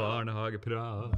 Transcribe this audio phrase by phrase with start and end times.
[0.00, 1.10] Barnehageprat.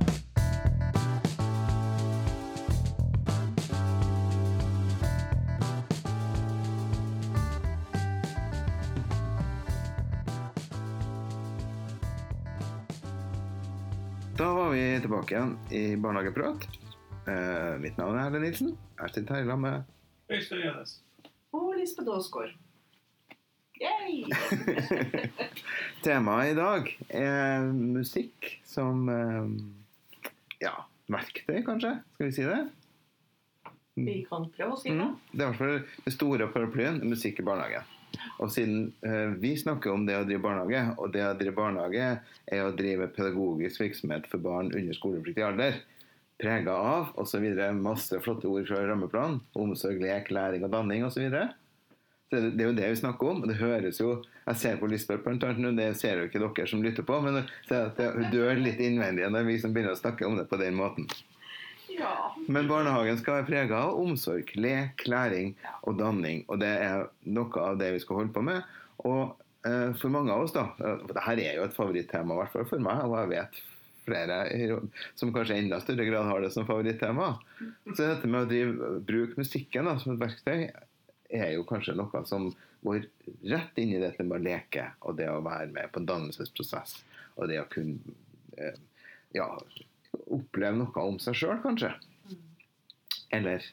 [14.38, 16.66] Da var vi tilbake igjen i Barnehageprat.
[17.26, 18.74] Eh, mitt navn er Erlend Nilsen.
[18.98, 20.98] Jeg sitter her sammen med Øystein Jønes.
[21.52, 22.58] Og Lisbeth Aasgaard.
[26.02, 29.50] Temaet i dag er musikk som eh,
[30.64, 30.74] ja,
[31.12, 31.96] verktøy, kanskje?
[32.16, 32.62] Skal vi si det?
[33.94, 34.98] Vi kan prøve å si det.
[34.98, 35.16] Mm.
[35.32, 37.88] Det er i hvert fall det store paraplyen musikk i barnehagen.
[38.42, 42.08] Og siden eh, vi snakker om det å drive barnehage, og det å drive barnehage
[42.44, 45.80] er å drive pedagogisk virksomhet for barn under skolepliktig alder,
[46.42, 47.44] prega av osv.
[47.78, 51.14] masse flotte ord fra rammeplanen, omsorg, lek, læring og danning osv.
[51.14, 51.48] Så, videre.
[51.52, 51.61] så
[52.32, 53.42] det, det er jo det vi snakker om.
[53.48, 54.14] det høres jo,
[54.46, 57.42] Jeg ser på Lisbeth, blant annet, det ser jo ikke dere som lytter på, men
[57.68, 60.48] så at det, hun dør litt innvendig når vi som begynner å snakke om det
[60.50, 61.06] på den måten.
[61.92, 62.32] Ja.
[62.48, 66.42] Men barnehagen skal være prega av omsorg, lek, læring og danning.
[66.48, 68.64] Og det er noe av det vi skal holde på med.
[69.04, 69.36] Og
[69.68, 72.68] eh, for mange av oss, da for Dette er jo et favorittema, i hvert fall
[72.72, 73.62] for meg, og jeg vet
[74.02, 74.38] flere
[75.14, 77.34] som kanskje i enda større grad har det som favorittema.
[77.92, 80.64] Så dette med å drive, bruke musikken da, som et verktøy
[81.32, 82.50] er jo kanskje noe som
[82.82, 83.06] går
[83.50, 86.96] rett inn i dette med å leke og det å være med på en dannelsesprosess.
[87.38, 88.16] Og det å kunne
[88.58, 88.78] eh,
[89.36, 89.46] ja,
[90.26, 91.92] oppleve noe om seg sjøl, kanskje.
[93.32, 93.64] Eller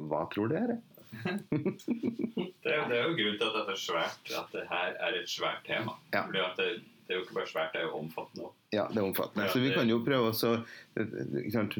[0.00, 0.80] hva tror dere?
[2.60, 5.14] Det er, det er jo grunnen til at dette er svært, at det her er
[5.16, 5.96] et svært tema.
[6.12, 6.20] Ja.
[6.28, 6.66] Fordi at det,
[7.08, 8.52] det er jo ikke bare svært, det er jo omfattende òg.
[8.70, 9.46] Ja, det er omfattende.
[9.50, 11.78] Så vi kan jo prøve sant,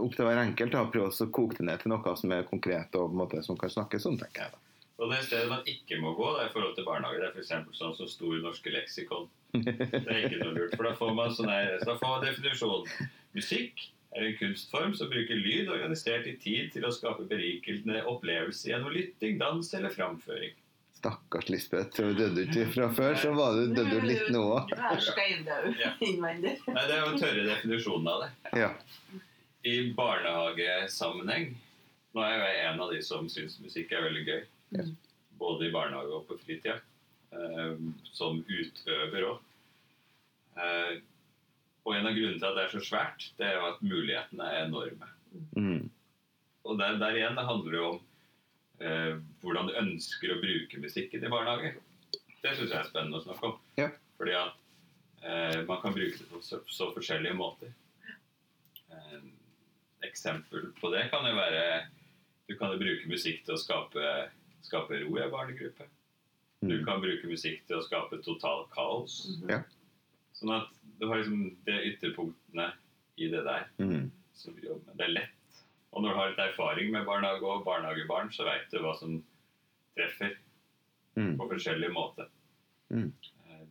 [0.00, 2.94] Opp til hver enkelt å prøve å koke det ned til noe som er konkret
[2.98, 4.54] og på en måte, som kan snakkes om, tenker jeg.
[4.54, 4.60] da.
[5.02, 7.18] Og det stedet man ikke må gå, det er i forhold til barnehage.
[7.18, 7.78] Det er f.eks.
[7.78, 9.26] sånn som Stor norske leksikon.
[9.54, 9.74] Det
[10.06, 13.10] er ikke noe lurt, for da får man sånn her, så da får man definisjonen.
[13.34, 18.70] Musikk er en kunstform som bruker lyd organisert i tid til å skape berikende opplevelse
[18.70, 20.54] gjennom lytting, dans eller framføring.
[21.04, 24.70] Stakkars Lisbeth, du døde ikke fra før, så var du, døde du litt nå òg.
[24.70, 25.66] Du er steindau
[26.06, 26.54] innvendig.
[26.70, 28.30] Nei, Det er jo tørre definisjonen av det.
[28.62, 28.70] Ja.
[29.64, 31.54] I barnehagesammenheng
[32.14, 34.42] Nå er jeg en av de som syns musikk er veldig gøy.
[34.76, 34.90] Mm.
[35.40, 36.76] Både i barnehage og på fritida.
[37.34, 37.72] Eh,
[38.14, 39.40] som utøver òg.
[40.54, 40.92] Eh,
[41.84, 44.46] og en av grunnene til at det er så svært, det er jo at mulighetene
[44.46, 45.08] er enorme.
[45.58, 45.90] Mm.
[46.64, 47.98] Og der, der igjen det handler jo om
[48.78, 51.74] eh, hvordan du ønsker å bruke musikken i barnehage.
[52.14, 53.58] Det syns jeg er spennende å snakke om.
[53.80, 53.90] Ja.
[54.20, 54.54] Fordi at
[55.26, 57.74] eh, man kan bruke det på så, så forskjellige måter.
[58.94, 59.18] Eh,
[60.06, 61.86] eksempel på det kan jo være
[62.48, 64.30] Du kan jo bruke musikk til å skape,
[64.62, 65.86] skape ro i en barnegruppe.
[66.60, 66.84] Du Mm.
[66.84, 69.38] kan bruke musikk til å skape totalt kaos.
[69.48, 69.62] Ja.
[70.34, 70.68] Sånn at
[71.00, 72.72] du har liksom de ytterpunktene
[73.16, 74.10] i det der Mm.
[74.34, 74.96] som vi jobber med.
[74.98, 75.62] Det er lett.
[75.92, 79.22] Og når du har litt erfaring med barnehage og barnehagebarn, så veit du hva som
[79.96, 80.36] treffer
[81.16, 81.36] Mm.
[81.38, 82.28] på forskjellig måte.
[82.90, 83.12] Mm.
[83.48, 83.66] Eh,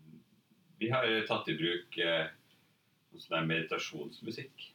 [0.79, 2.27] Vi har tatt i bruk eh,
[3.45, 4.71] meditasjonsmusikk.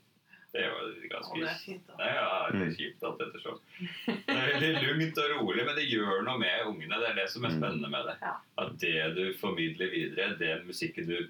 [0.53, 1.89] Det er jo ganske det er fint.
[1.99, 2.77] Nei, ja, det er Mm.
[2.79, 3.59] kjipt alt ettersom.
[4.07, 7.01] Det er veldig lugnt og rolig, men det gjør noe med ungene.
[7.03, 7.59] Det er det som er Mm.
[7.59, 8.17] spennende med det.
[8.23, 8.33] Ja.
[8.59, 11.29] At det du formidler videre, den musikken du,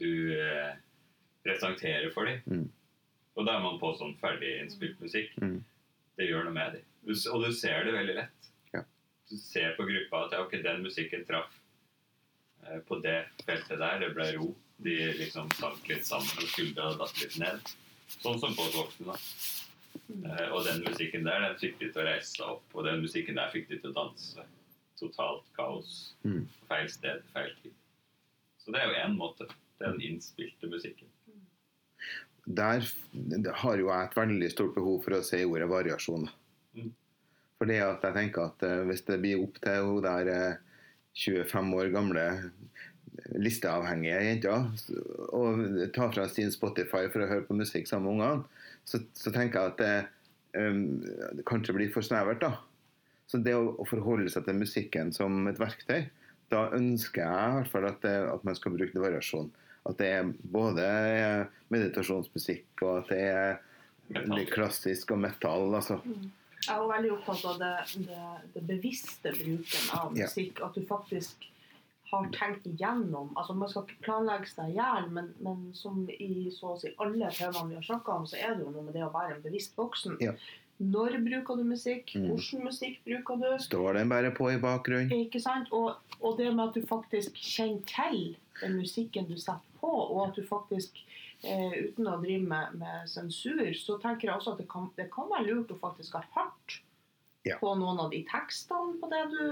[0.00, 0.74] du eh,
[1.44, 2.70] presenterer for dem Mm.
[3.36, 5.30] Og da er man på sånn ferdig innspilt musikk.
[5.40, 5.62] Mm.
[6.18, 6.82] Det gjør noe med dem.
[7.34, 8.50] Og du ser det veldig lett.
[8.74, 8.82] Ja.
[9.30, 11.52] Du ser på gruppa at ja, ok, den musikken traff
[12.66, 13.98] eh, på det feltet der.
[14.00, 14.54] Det ble ro.
[14.82, 17.60] De liksom sank litt sammen, og skuldra datt litt ned.
[18.22, 19.06] Sånn som voksne.
[19.06, 19.16] da.
[20.06, 23.02] Eh, Og den musikken der den fikk de til å reise seg opp, og den
[23.02, 24.44] musikken der fikk de til å danse.
[25.00, 26.14] Totalt kaos.
[26.24, 26.46] Mm.
[26.68, 27.74] Feil sted, feil tid.
[28.62, 29.48] Så det er jo én måte.
[29.78, 31.08] Den innspilte musikken.
[32.46, 32.86] Der
[33.60, 36.28] har jo jeg et veldig stort behov for å si ordet variasjon.
[36.78, 36.92] Mm.
[37.66, 40.56] Det at jeg tenker at eh, hvis det blir opp til hun der eh,
[41.16, 42.24] 25 år gamle
[43.40, 44.66] listeavhengige jenter
[45.34, 45.62] og
[45.94, 49.60] tar fra sin Spotify for å høre på musikk sammen med ungene, så, så tenker
[49.60, 49.94] jeg at det,
[50.60, 52.42] um, kanskje blir for snevert.
[52.44, 52.52] da.
[53.26, 56.06] Så det å, å forholde seg til musikken som et verktøy,
[56.52, 59.48] da ønsker jeg i hvert fall at, det, at man skal bruke det variasjon.
[59.86, 60.86] At det er både
[61.74, 65.74] meditasjonsmusikk, og at det er litt klassisk og metall.
[65.74, 65.98] altså.
[66.66, 67.72] Jeg er veldig opptatt av det,
[68.06, 68.22] det,
[68.54, 70.26] det bevisste bruken av Ja.
[70.26, 70.62] musikk.
[70.66, 71.46] At du faktisk
[72.10, 76.50] har tenkt igjennom altså Man skal ikke planlegge seg i hjel, men, men som i
[76.54, 78.94] så å si alle temaene vi har snakka om, så er det jo noe med
[78.94, 80.16] det å være en bevisst voksen.
[80.22, 80.36] Ja.
[80.78, 82.12] Når bruker du musikk?
[82.14, 82.26] Mm.
[82.34, 83.46] Hvordan musikk bruker du?
[83.64, 85.12] Står den bare på i bakgrunnen?
[85.24, 85.70] Ikke sant?
[85.72, 90.18] Og, og det med at du faktisk kjenner til den musikken du setter på, og
[90.28, 91.00] at du faktisk
[91.44, 95.08] eh, uten å drive med, med sensur, så tenker jeg også at det kan, det
[95.14, 96.82] kan være lurt å faktisk ha hørt
[97.46, 97.56] Ja.
[97.60, 99.42] på noen av de tekstene på det du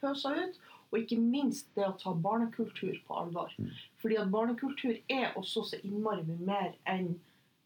[0.00, 0.58] pøser ut.
[0.96, 3.52] Og ikke minst det å ta barnekultur på alvor.
[3.60, 3.72] Mm.
[4.00, 7.18] Fordi at barnekultur er også så innmari mye mer enn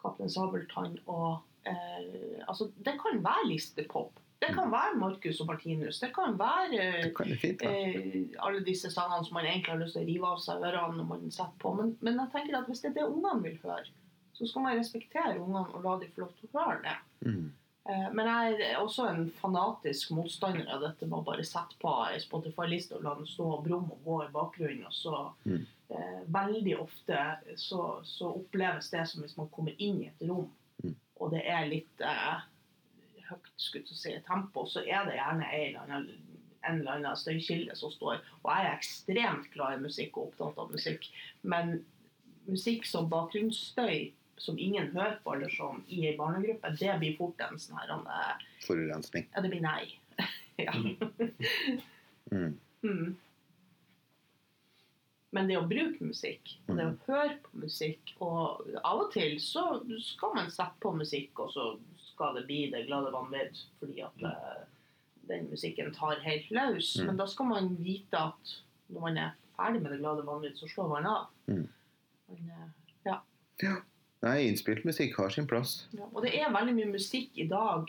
[0.03, 1.39] Kaptein Sabeltann og
[1.69, 4.19] eh, Altså, det kan være listepop.
[4.41, 6.01] Det kan være Marcus og Martinus.
[6.01, 9.95] Det kan være Det kan fint eh, alle disse sangene som man egentlig har lyst
[9.99, 11.75] til å rive av seg ørene når man setter på.
[11.77, 13.87] Men, men jeg tenker at hvis det er det ungene vil høre,
[14.33, 16.97] så skal man respektere ungene og la dem få lov til å høre det.
[17.29, 17.51] Mm.
[17.89, 21.93] Eh, men jeg er også en fanatisk motstander av dette med å bare sette på
[22.11, 24.87] ei Spotify-liste og la den stå og brumme og gå i bakgrunnen.
[24.87, 25.67] Og så Mm.
[25.91, 27.19] eh, Veldig ofte
[27.57, 30.51] så, så oppleves det som hvis man kommer inn i et rom,
[30.85, 30.95] Mm.
[31.21, 32.41] og det er litt eh,
[33.31, 37.17] høyt skutt å si, tempo, så er det gjerne en eller annen, en eller annen
[37.17, 38.21] støykilde som står.
[38.45, 41.09] Og jeg er ekstremt glad i musikk og opptatt av musikk,
[41.43, 41.85] men
[42.47, 47.43] musikk som bakgrunnsstøy som ingen hører på, eller som i ei barnegruppe, det blir fort
[47.45, 49.27] en sånn her eh, Forurensning.
[49.35, 49.91] Ja, det blir nei.
[50.67, 50.73] ja.
[52.31, 52.55] Mm.
[52.83, 53.17] Mm.
[55.31, 59.37] Men det å bruke musikk, og det å høre på musikk Og av og til
[59.43, 59.65] så
[60.03, 61.67] skal man sette på musikk, og så
[62.09, 64.65] skal det bli det glade vanvidd fordi at eh,
[65.31, 66.97] den musikken tar helt løs.
[66.97, 67.11] Mm.
[67.11, 68.57] Men da skal man vite at
[68.91, 71.31] når man er ferdig med det glade vanvidd, så slår man av.
[71.47, 71.67] Mm.
[72.33, 72.69] Men, eh,
[74.23, 75.87] Nei, innspilt musikk har sin plass.
[75.97, 76.05] ja.
[76.13, 77.89] Og det er veldig mye musikk i dag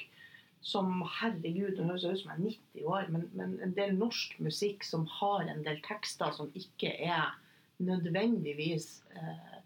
[0.62, 2.44] som Herregud, nå høres ut som jeg er
[2.78, 6.94] 90 år, men, men en del norsk musikk som har en del tekster som ikke
[7.04, 7.34] er
[7.82, 9.58] nødvendigvis eh,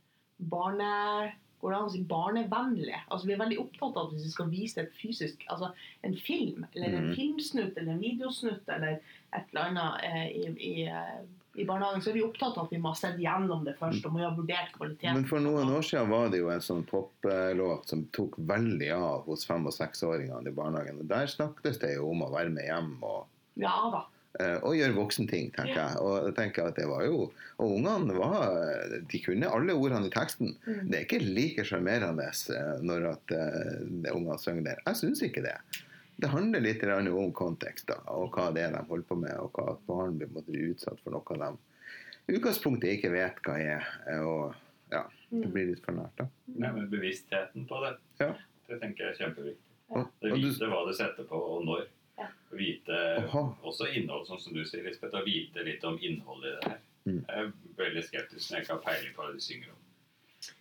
[0.52, 1.32] barne...
[1.66, 2.94] Det si barnevennlig?
[3.10, 5.72] Altså, vi er veldig opptatt av at hvis vi skal vise et fysisk Altså
[6.06, 7.16] en film, eller en Mhm.
[7.18, 9.00] filmsnutt, eller en videosnutt, eller
[9.34, 11.24] et eller annet eh, i, i, eh,
[11.56, 14.04] i barnehagen, så er vi opptatt av at vi må ha sett gjennom det først,
[14.08, 15.16] og må ha vurdert kvaliteten.
[15.16, 19.30] Men for noen år siden var det jo en sånn poplåt som tok veldig av
[19.30, 21.00] hos fem- og seksåringene i barnehagen.
[21.00, 23.24] Og der snakkes det jo om å være med hjem og,
[23.62, 23.78] Ja
[24.36, 26.04] eh, og gjøre voksenting, tenker jeg.
[26.04, 27.30] Og jeg tenker at det var jo
[27.64, 30.58] Og ungene var De kunne alle ordene i teksten.
[30.68, 30.90] Mm.
[30.92, 34.84] Det er ikke like sjarmerende eh, når at det ungene synger der.
[34.90, 35.56] Jeg syns ikke det.
[36.18, 39.52] Det handler litt om kontekst da, og hva det er de holder på med, og
[39.54, 41.58] hva barn blir måtte bli utsatt for noe de
[42.28, 43.84] i utgangspunktet ikke vet hva er.
[44.24, 44.56] Og
[44.92, 45.52] ja, det Mm.
[45.54, 46.26] blir litt for nært, da.
[46.48, 48.34] Nei, men bevisstheten på det, Ja.
[48.68, 49.62] det tenker jeg er kjempeviktig.
[49.96, 50.06] Ja.
[50.22, 51.88] Det Vite hva du setter på, og når.
[52.18, 52.28] Ja.
[52.52, 53.44] Vite Aha.
[53.64, 55.14] også innhold, sånn som du sier, Lisbeth.
[55.14, 56.80] Å vite litt om innholdet i det her.
[57.06, 57.26] Mm.
[57.28, 59.82] Jeg er veldig skeptisk når jeg ikke har peiling på hva de synger om.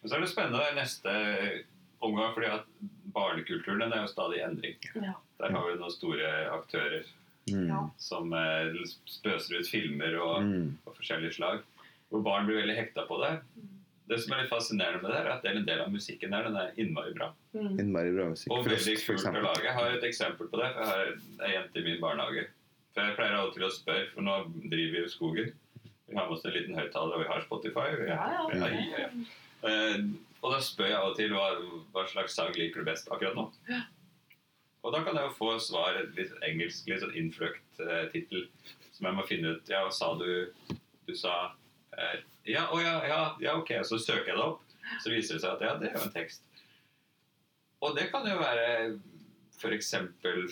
[0.03, 1.65] Men så er det spennende neste
[2.03, 2.67] omgang, fordi at
[3.15, 4.77] barnekulturen den er jo stadig i endring.
[4.97, 5.15] Ja.
[5.41, 7.07] Der har vi noen store aktører
[7.51, 7.71] mm,
[8.01, 11.63] som eh, spøser ut filmer og, mm, og forskjellige slag.
[12.13, 13.37] Hvor barn blir veldig hekta på det.
[14.05, 16.35] Det som er litt fascinerende med det, er at det er en del av musikken
[16.35, 17.31] der, den er innmari bra.
[17.57, 17.79] Mm.
[17.81, 18.53] innmari bra musikk.
[18.53, 19.65] Og veldig kult å lage.
[19.65, 20.69] Jeg har et eksempel på det.
[20.77, 21.15] Jeg har
[21.49, 22.47] ei jente i min barnehage.
[22.95, 24.37] For Jeg pleier av og til å spørre, for nå
[24.69, 25.49] driver vi i skogen.
[26.05, 27.89] Vi har med oss en liten høyttaler, og vi har Spotify.
[27.97, 28.61] Vi har, ja.
[28.61, 29.09] ja, ja, ja.
[29.65, 30.13] Uh,
[30.45, 31.47] og da spør jeg av og til hva,
[31.95, 33.47] hva slags sang liker du best akkurat nå.
[34.85, 38.47] Og da kan jeg jo få svar, et litt engelsk, litt sånn innfløkt eh, tittel,
[38.93, 39.71] som jeg må finne ut.
[39.73, 40.29] Ja, sa du?
[41.09, 41.35] Du sa
[41.97, 43.79] eh, Ja, å ja, ja, ja, ok.
[43.89, 44.61] Så søker jeg det opp.
[45.01, 46.45] Så viser det seg at ja, det er jo en tekst.
[47.85, 48.67] Og det kan jo være
[49.57, 49.95] f.eks.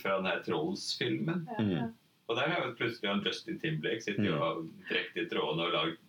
[0.01, 1.45] fra den her Trolls-filmen.
[1.69, 1.91] Ja.
[2.31, 6.01] Og der har jo plutselig Justin Timberlake sittet jo og trukket i trådene og lagd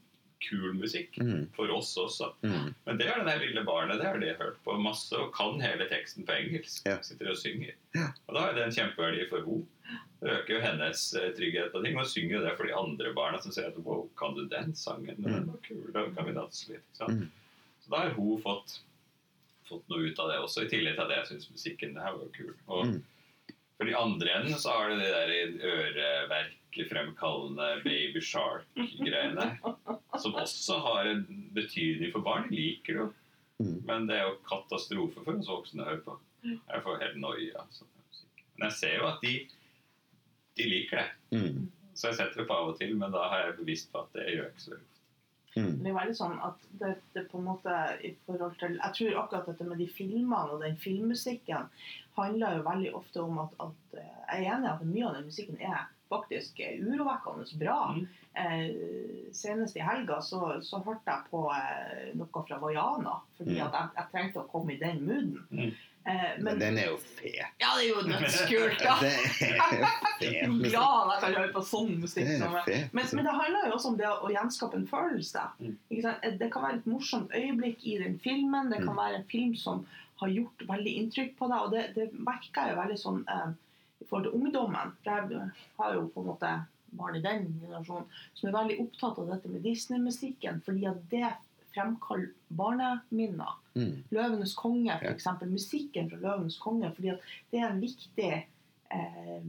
[0.43, 1.17] kul musikk.
[1.21, 2.31] Mm, For oss også.
[2.43, 5.59] mm, Men det er det lille barnet, det har de hørt på masse, og kan
[5.63, 6.85] hele teksten på engelsk.
[6.85, 6.97] Ja.
[7.01, 7.73] Sitter og synger.
[7.95, 8.09] Ja.
[8.27, 9.67] Og da er det en kjempeverdi for henne.
[10.23, 11.97] Det øker jo hennes eh, trygghet og ting.
[11.99, 14.71] Og synger jo det for de andre barna som sier at wow, kan du den
[14.75, 15.17] sangen?
[15.19, 16.85] Den var kul, da kan vi danse litt.
[16.95, 17.09] Så.
[17.11, 17.25] Mm.
[17.83, 18.77] Så da har hun fått,
[19.67, 22.31] fått noe ut av det også, i tillegg til at jeg syns musikken her var
[22.37, 22.53] kul.
[22.67, 23.01] Og Mm.
[23.77, 29.57] for de andre enden så har du det der øreverkfremkallende baby shark-greiene.
[30.21, 32.49] Som også har en betydning for barn.
[32.49, 33.09] De liker det jo.
[33.59, 33.83] Mm.
[33.85, 36.17] Men det er jo katastrofe for oss voksne å høre på.
[36.43, 37.59] Jeg får helt noia.
[37.63, 37.85] altså.
[38.57, 39.35] Men jeg ser jo at de,
[40.57, 41.37] de liker det.
[41.37, 44.01] mm, Så jeg setter det på av og til, men da har jeg bevisst på
[44.03, 44.99] at det gjør jeg ikke så veldig ofte.
[45.55, 45.71] mm.
[45.83, 49.19] Det er veldig sånn at det, det på en måte i forhold til Jeg tror
[49.23, 51.69] akkurat dette med de filmene og den filmmusikken
[52.17, 55.17] handler jo veldig ofte om at, at eh, Jeg er enig i at mye av
[55.19, 57.79] den musikken er faktisk eh, urovekkende bra.
[57.97, 58.07] Mm.
[58.33, 63.65] Eh, senest i helga så, så hørte jeg på eh, noe fra Vaiana, fordi Mm.
[63.67, 65.41] at jeg, jeg trengte å komme i den mooden.
[65.51, 65.73] Mm.
[66.05, 67.53] Eh, Men men den er jo fet.
[67.61, 68.81] ja, det er jo dødskult.
[68.89, 68.95] Ja.
[68.99, 69.61] Det jo fet
[70.23, 72.27] Jeg kan høre på sånn musikk.
[72.91, 75.45] Men, men det handler jo også om det å gjenskape en følelse.
[75.59, 75.77] Mm.
[76.03, 76.25] Sant?
[76.41, 78.69] Det kan være et morsomt øyeblikk i den filmen.
[78.73, 78.99] Det kan Mm.
[79.03, 79.85] være en film som
[80.21, 81.59] har gjort veldig inntrykk på deg.
[81.67, 83.53] Og det, det merker jeg jo veldig sånn eh,
[84.13, 84.93] forhold til ungdommen.
[85.03, 86.51] For jeg har jo på en måte
[86.93, 88.05] barn i den generasjonen
[88.37, 91.31] som er veldig opptatt av dette med Disney-musikken, fordi at det
[91.73, 93.55] fremkaller barneminner.
[93.75, 94.03] Mm.
[94.11, 94.97] 'Løvenes konge', Ja.
[95.01, 95.15] f.eks.
[95.15, 96.93] eksempel Musikken fra 'Løvenes konge'.
[96.95, 97.19] fordi at
[97.51, 98.45] det er en viktig
[98.91, 99.43] eh,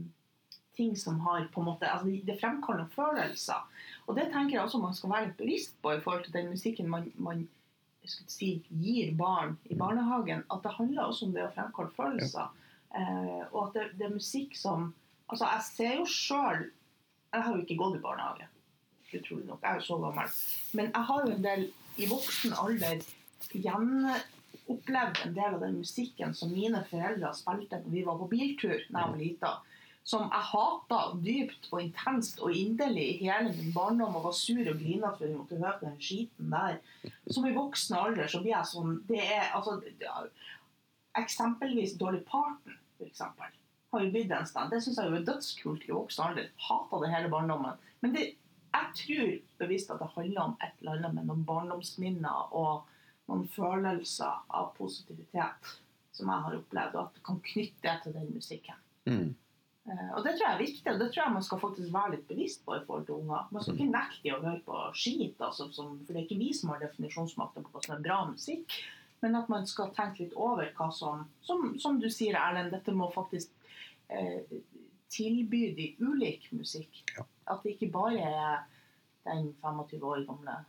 [0.75, 3.61] ting som har på en måte altså det- fremkaller følelser.
[4.07, 6.49] Og det tenker jeg også man skal være litt bevisst på i forhold til den
[6.49, 7.47] musikken man, man
[8.05, 10.43] si, gir barn i barnehagen.
[10.51, 12.49] At det handler også om det å fremkalle følelser.
[12.95, 14.93] Eh, og at det, det er musikk som
[15.25, 16.67] Altså, jeg ser jo sjøl
[17.33, 18.45] Jeg har jo ikke gått i barnehage,
[19.09, 19.63] utrolig nok.
[19.63, 20.35] Jeg er jo så gammel.
[20.77, 21.63] Men jeg har jo en del
[21.97, 23.01] i voksen alder
[23.51, 28.77] gjenopplevd en del av den musikken som mine foreldre spilte når vi var på biltur
[28.77, 29.51] da jeg var lita.
[30.05, 34.61] Som jeg hata dypt og intenst og inderlig i hele min barndom og var sur
[34.61, 36.79] og grina for vi måtte høre på den skiten der.
[37.27, 39.79] Som i voksen alder så blir jeg sånn Det er altså
[41.15, 43.51] Eksempelvis Dolly Parton, eksempel,
[43.91, 44.71] har jo blitt en stand.
[44.71, 46.49] Det syns jeg jo er dødskult i voksen alder.
[46.69, 47.75] Hata det hele barndommen.
[48.01, 48.25] Men det,
[48.75, 52.87] jeg tror bevisst at det handler om et eller annet med noen barndomsminner og
[53.29, 55.71] noen følelser av positivitet
[56.15, 58.77] som jeg har opplevd, og at du kan knytte det til den musikken.
[59.09, 59.33] Mm.
[59.85, 62.13] Uh, Og det tror jeg er viktig, og det tror jeg man skal faktisk være
[62.15, 63.49] litt bevisst på i forhold til unger.
[63.51, 66.53] Man skal ikke nekte å høre på skit, altså, som, for det er ikke vi
[66.57, 68.77] som har definisjonsmakten på hva som er bra musikk.
[69.23, 72.93] Men at man skal tenke litt over hva som Som, som du sier, Erlend, dette
[72.93, 73.51] må faktisk
[74.09, 74.43] eh,
[75.09, 77.03] tilby de ulik musikk.
[77.15, 77.25] Ja.
[77.53, 78.63] At det ikke bare er
[79.25, 80.61] den 25 år gamle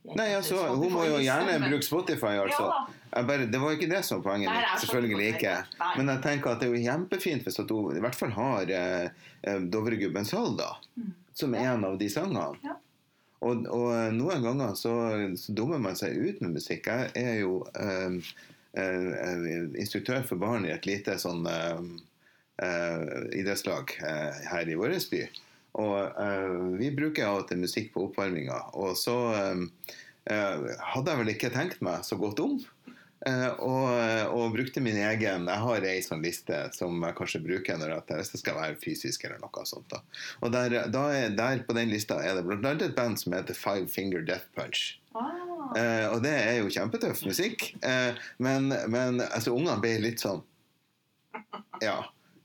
[0.00, 2.70] Nei, altså, hun må jo gjerne bruke Spotify, altså.
[3.12, 4.70] Bare, det var ikke det som var poenget mitt.
[4.80, 5.56] Selvfølgelig ikke.
[5.98, 9.26] Men jeg tenker at det er jo kjempefint hvis hun i hvert fall har eh,
[9.44, 10.70] eh, Dovregubbens hall, da.
[10.96, 11.10] Mm.
[11.36, 12.74] Som en av de sangene.
[13.40, 14.94] Og, og noen ganger så,
[15.40, 16.90] så dummer man seg ut med musikk.
[16.90, 18.32] Jeg er jo eh,
[18.76, 19.46] eh,
[19.80, 21.80] instruktør for barn i et lite sånn eh,
[22.66, 23.06] eh,
[23.40, 25.22] idrettslag eh, her i vår by.
[25.80, 28.58] Og eh, vi bruker av og til musikk på oppvarminga.
[28.80, 29.64] Og så eh,
[30.34, 32.58] eh, hadde jeg vel ikke tenkt meg så godt om.
[33.28, 33.90] Eh, og,
[34.32, 38.16] og brukte min egen Jeg har ei sånn liste som jeg kanskje bruker når jeg,
[38.16, 39.90] hvis det skal være fysisk eller noe sånt.
[39.92, 40.00] da.
[40.40, 43.56] Og der, da er, der på den lista er det annet et band som heter
[43.58, 44.96] Five Finger Death Punch.
[45.12, 47.70] Ah, Eh, og det er jo kjempetøff musikk.
[47.86, 50.42] Eh, men men altså, ungene ble litt sånn
[51.84, 52.00] Ja.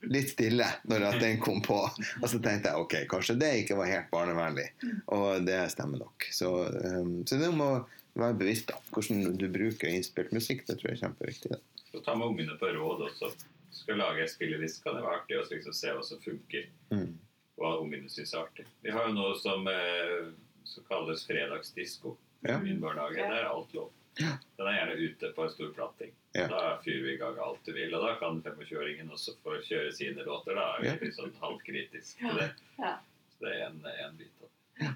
[0.05, 1.79] Litt stille når at den kom på.
[2.21, 4.67] Og så tenkte jeg ok, kanskje det ikke var helt barnevennlig.
[5.15, 6.27] Og det stemmer nok.
[6.29, 7.69] Så, um, så det må
[8.15, 8.77] være bevisst da.
[8.91, 10.65] Hvordan du bruker innspilt musikk.
[10.67, 11.51] Det tror jeg er kjempeviktig.
[11.51, 11.59] Da.
[11.91, 13.33] Så ta med ungene på råd også.
[13.75, 16.67] Skal lage en spilleliste, kan det være artig å liksom se hva som funker.
[16.91, 17.17] Mm.
[17.59, 18.65] Hva ungene syns er artig.
[18.83, 20.31] Vi har jo noe som, eh,
[20.63, 22.15] som kalles fredagsdisko
[22.47, 22.57] Ja.
[22.59, 23.17] i min barnehage.
[23.19, 23.29] Ja.
[23.29, 23.91] Der er alt lov.
[24.17, 26.11] Den er gjerne ute på en stor platting.
[26.35, 26.47] Ja.
[26.47, 27.93] Da fyrer vi i gang alt du vil.
[27.95, 30.55] Og da kan 25-åringen også få kjøre sine låter.
[30.55, 30.93] Da er vi Ja.
[31.01, 32.51] litt sånn halvkritisk til det.
[32.79, 32.97] Ja.
[33.35, 34.47] Så det er en, en bit av
[34.79, 34.95] det.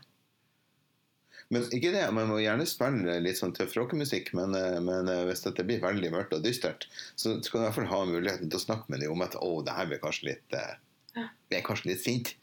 [1.49, 5.23] Men ikke det, man må gjerne spille litt sånn tøff rockemusikk, men, eh, men eh,
[5.29, 6.85] hvis det blir veldig mørkt og dystert,
[7.17, 9.37] så skal du i hvert fall ha muligheten til å snakke med dem om at
[9.39, 10.75] å, det her blir kanskje litt eh,
[11.49, 12.35] Vi er kanskje litt sint.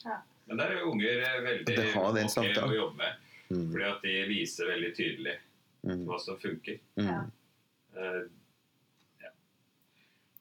[0.50, 3.22] Men der er jo unger eh, veldig ok å jobbe med.
[3.46, 3.68] Mm.
[3.70, 5.36] Fordi at de viser veldig tydelig
[5.86, 6.02] Mm.
[6.06, 6.78] hva som funker.
[6.98, 7.30] Mm.
[7.96, 8.22] Uh,
[9.22, 9.30] ja.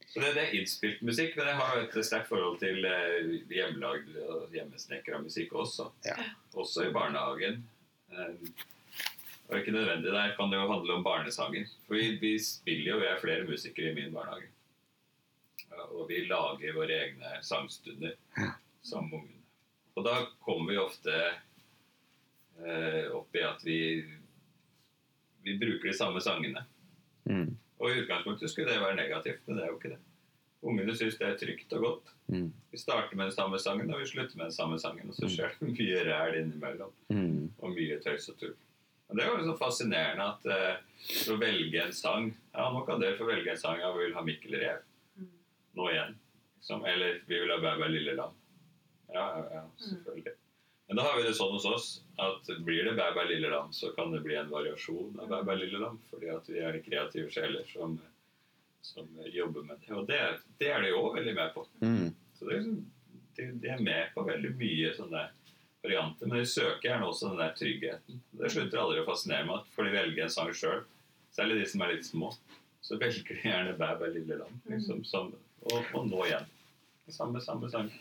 [0.07, 4.15] Så det, det er innspilt musikk, men jeg har et sterkt forhold til eh, hjemmelagd
[4.25, 5.91] og hjemmesnekra musikk også.
[6.07, 6.17] Ja.
[6.55, 7.62] Også i barnehagen.
[8.12, 8.34] Eh,
[9.46, 11.70] og ikke nødvendig der kan det jo handle om barnesanger.
[11.88, 14.52] For vi, vi spiller jo, vi er flere musikere i min barnehage.
[15.86, 18.16] Og vi lager våre egne sangstunder
[18.82, 19.42] sammen med ungene.
[19.96, 21.14] Og da kommer vi ofte
[22.66, 23.80] eh, opp i at vi
[25.46, 26.66] vi bruker de samme sangene.
[27.30, 27.58] Mm.
[27.78, 30.00] Og i utgangspunktet skulle det være negativt, men det er jo ikke det.
[30.65, 32.12] Ungene syns det er trygt og godt.
[32.34, 32.48] Mm.
[32.74, 35.10] Vi starter med den samme sangen, og vi slutter med den samme sangen.
[35.12, 37.51] Og så skjer det mye ræl innimellom, Mm.
[37.60, 38.55] og mye tøys og tull.
[39.10, 40.77] Og Det er jo liksom fascinerende at eh,
[41.29, 43.77] å velge en sang Ja, nå kan dere få velge en sang.
[43.79, 44.79] Ja, vi vil ha Mikkel Rev.
[45.19, 45.27] Mm.
[45.77, 46.15] Nå igjen.
[46.57, 46.86] Liksom.
[46.86, 48.34] Eller vi vil ha Bæ bæ lille lam.
[49.13, 50.34] Ja, ja, ja, selvfølgelig.
[50.88, 51.86] Men da har vi det sånn hos oss
[52.17, 55.43] at blir det Bæ bæ lille lam, så kan det bli en variasjon av Bæ
[55.45, 56.00] bæ lille lam.
[56.10, 58.00] Fordi at vi er kreative sjeler som,
[58.86, 59.94] som jobber med det.
[59.96, 60.20] Og det,
[60.60, 61.65] det er de òg veldig med på.
[61.82, 62.12] Mm.
[62.38, 62.84] Så det er liksom
[63.36, 65.24] de, de er med på veldig mye sånne
[65.86, 68.22] varianter, men de søker gjerne også den der tryggheten.
[68.39, 70.84] Det slutter aldri å fascinere meg, for de velger en sang sjøl.
[71.36, 72.32] Særlig de som er litt små.
[72.86, 75.34] Så velger de gjerne 'Bæ, bæ, lille lam', liksom, som,
[75.65, 76.46] og, og nå igjen.
[77.10, 77.92] Samme, samme sang.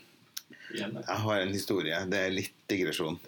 [0.73, 0.97] Igjen.
[1.01, 1.99] Jeg har en historie.
[2.09, 3.19] Det er litt digresjon.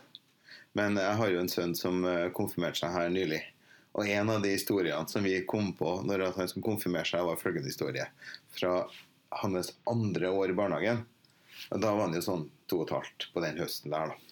[0.77, 3.41] Men jeg har jo en sønn som eh, konfirmerte seg her nylig.
[3.97, 7.39] Og en av de historiene som vi kom på når han skulle konfirmere seg, var
[7.41, 8.05] følgende historie.
[8.53, 8.79] Fra
[9.41, 11.03] hans andre år i barnehagen.
[11.73, 14.23] Og da var han jo sånn to og et halvt på den høsten der, da.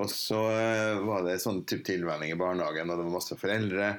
[0.00, 3.90] Og så eh, var det sånn type tilvenning i barnehagen, og det var masse foreldre.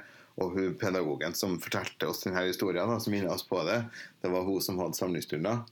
[0.42, 3.82] Og hun pedagogen som fortalte oss denne historien, da, som minnet oss på det,
[4.24, 5.62] det var hun som hadde samlingsstunder.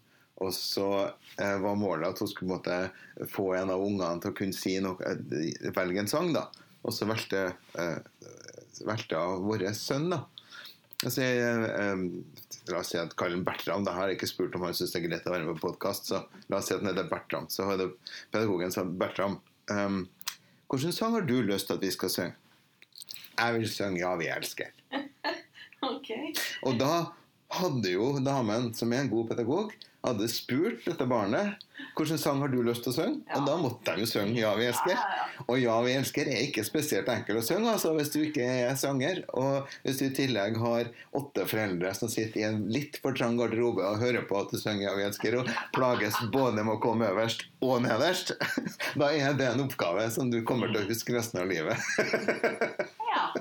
[0.40, 0.88] Og så
[1.37, 4.76] eh, var målet at hun skulle måtte få en av ungene til å kunne si
[4.80, 6.30] noe, eh, velge en sang.
[6.37, 6.46] da.
[6.80, 7.99] Og så valgte, eh,
[8.87, 10.10] valgte av vår sønn.
[10.12, 10.25] da.
[11.00, 12.02] Altså, jeg, eh,
[12.68, 15.00] la oss si at Karin Bertram da har jeg ikke spurt om han syns det
[15.00, 17.49] er greit å være med på podkast, så la oss si at han heter Bertram.
[17.52, 17.92] Så hadde
[18.34, 19.38] pedagogen sagt Bertram,
[19.72, 20.02] um,
[20.70, 22.37] hvilken sang har du lyst til at vi skal synge?
[23.40, 24.76] Jeg vil synge 'Ja, vi elsker'.
[25.80, 26.10] Ok.
[26.68, 27.08] Og da
[27.56, 29.72] hadde jo damen, som er en god pedagog,
[30.04, 31.61] hadde spurt dette barnet
[31.97, 33.21] hvilken sang har du lyst til å synge.
[33.37, 34.95] Og da måtte de jo synge 'Ja, vi elsker'.
[34.95, 35.45] Ja, ja, ja.
[35.49, 38.75] Og 'Ja, vi elsker' er ikke spesielt enkel å synge altså, hvis du ikke er
[38.76, 39.25] sanger.
[39.35, 43.37] Og hvis du i tillegg har åtte foreldre som sitter i en litt for trang
[43.37, 46.80] garderobe og hører på at du synger 'Ja, vi elsker', og plages både med å
[46.80, 48.33] komme øverst og nederst,
[49.00, 51.76] da er det en oppgave som du kommer til å huske resten av livet.
[53.11, 53.35] Ja.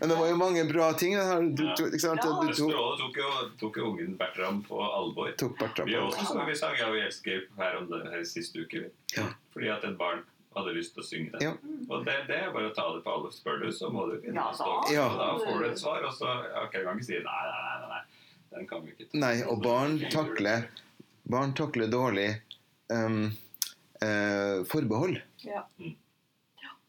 [0.00, 1.16] Men det var jo mange bra ting.
[1.56, 2.20] Du, du, ikke sant?
[2.24, 5.32] Ja, du tok, Stråle tok jo, tok jo ungen Bertram på alvor.
[5.40, 8.24] tok Bertram Vi på også sang, vi sang 'Ja, vi elsker' her om det her
[8.24, 8.90] siste uke.
[9.16, 9.28] Ja.
[9.54, 10.24] Fordi at et barn
[10.56, 11.44] hadde lyst til å synge den.
[11.48, 11.52] Ja.
[11.88, 13.32] Og det, det er bare å ta det på alvor.
[13.32, 15.08] Spør du, så må du finne Ja, Ja.
[15.16, 16.32] Da får du et svar, og så
[16.64, 18.02] okay, kan ikke si nei, nei, nei, nei.
[18.56, 19.20] Den kan vi ikke ta.
[19.20, 20.68] Nei, og barn takler,
[21.28, 22.30] barn takler dårlig
[22.92, 23.24] um,
[24.00, 25.20] uh, forbehold.
[25.44, 25.66] Ja.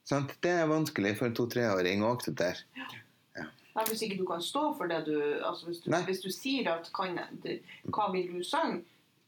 [0.08, 0.34] Sant?
[0.44, 2.64] Det er vanskelig for en to-treåring å akseptere.
[3.78, 6.66] Nei, hvis ikke du kan stå for det du altså hvis, du hvis du sier
[6.72, 8.82] at kan, det, 'hva vil du synge',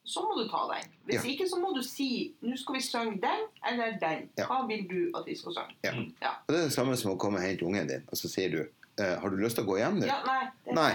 [0.10, 0.88] så må du ta den.
[1.06, 1.30] Hvis Ja.
[1.30, 4.26] ikke så må du si 'nå skal vi synge den eller den'.
[4.40, 4.48] Ja.
[4.48, 5.76] Hva vil du at vi skal synge?
[5.84, 5.92] Ja.
[5.92, 6.14] Mm.
[6.22, 6.30] Ja.
[6.48, 8.50] Og Det er det samme som å komme og hente ungen din, og så sier
[8.50, 8.62] du
[8.98, 10.94] eh, 'Har du lyst til å gå hjem nå?' Ja, nei, det, Nei.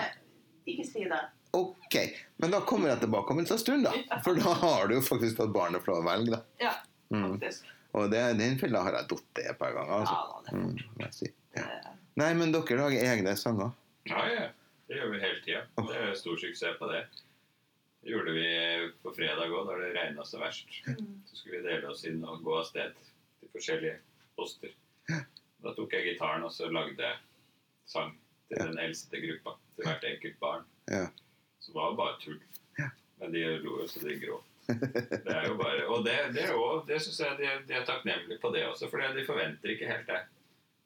[0.66, 1.20] ikke si det.
[1.52, 1.94] Ok,
[2.38, 3.92] men da kommer jeg tilbake om en stund, da.
[4.24, 6.42] For da har du jo faktisk tatt barnet fra å velge, da.
[6.60, 6.74] Ja,
[7.12, 7.38] Mm.
[7.94, 10.02] Og det, den fella har jeg datt i et par ganger.
[10.02, 10.14] Altså.
[10.14, 11.66] Ja, da, det er Mm, ja.
[12.18, 13.70] Nei, men dere lager egne sanger.
[14.10, 14.48] Ja, ja.
[14.88, 15.60] Det gjør vi hele tida.
[15.78, 17.04] Det er stor suksess på det.
[18.04, 18.48] Det gjorde vi
[19.02, 20.68] på fredag òg, da det regna så verst.
[20.86, 21.22] Mm.
[21.30, 22.92] Så skulle vi dele oss inn og gå av sted
[23.40, 23.96] til forskjellige
[24.36, 24.74] poster.
[25.08, 27.22] Da tok jeg gitaren og så lagde jeg
[27.88, 28.12] sang
[28.50, 29.56] til den eldste gruppa.
[29.76, 30.66] Til hvert enkelt barn.
[30.92, 31.06] Ja.
[31.64, 32.40] Så det var bare tull.
[33.22, 34.53] Men de lo jo så de gråt.
[34.68, 37.84] Det er jo bare, og det, det, er også, det synes jeg de, de er
[37.88, 40.20] takknemlige på det også, for de forventer ikke helt det.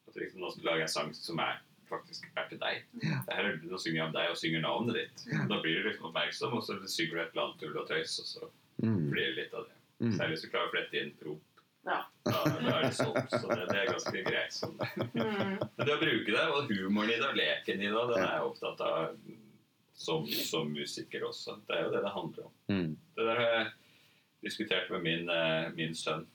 [0.08, 2.82] At liksom, nå skal du lage en sang som er faktisk er til deg.
[3.00, 3.20] Ja.
[3.24, 5.22] Det her er, nå synger jeg om deg og synger navnet ditt.
[5.48, 8.18] Da blir du liksom oppmerksom, og så synger du et eller annet tull og tøys,
[8.24, 9.08] og så Mm.
[9.10, 9.72] blir det litt av det.
[10.04, 10.12] Mm.
[10.14, 11.62] Særlig hvis du klarer å flette inn rop.
[11.88, 11.96] Ja.
[12.28, 13.32] Da, da er det solgt.
[13.32, 14.52] Så det, det er ganske greit.
[14.54, 14.76] Sånn.
[15.16, 15.56] Mm.
[15.58, 18.36] Men det å bruke det, og humoren i det, og leken i det, den er
[18.36, 19.16] jeg opptatt av
[19.98, 21.58] som, som musiker også.
[21.68, 22.52] Det er jo det det handler om.
[22.70, 22.90] Mm.
[23.18, 23.70] Det der har jeg
[24.46, 26.26] diskutert med min, eh, min sønn.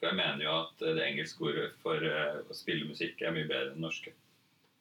[0.00, 3.48] For jeg mener jo at det engelske ordet for eh, å spille musikk er mye
[3.48, 4.12] bedre enn det norske.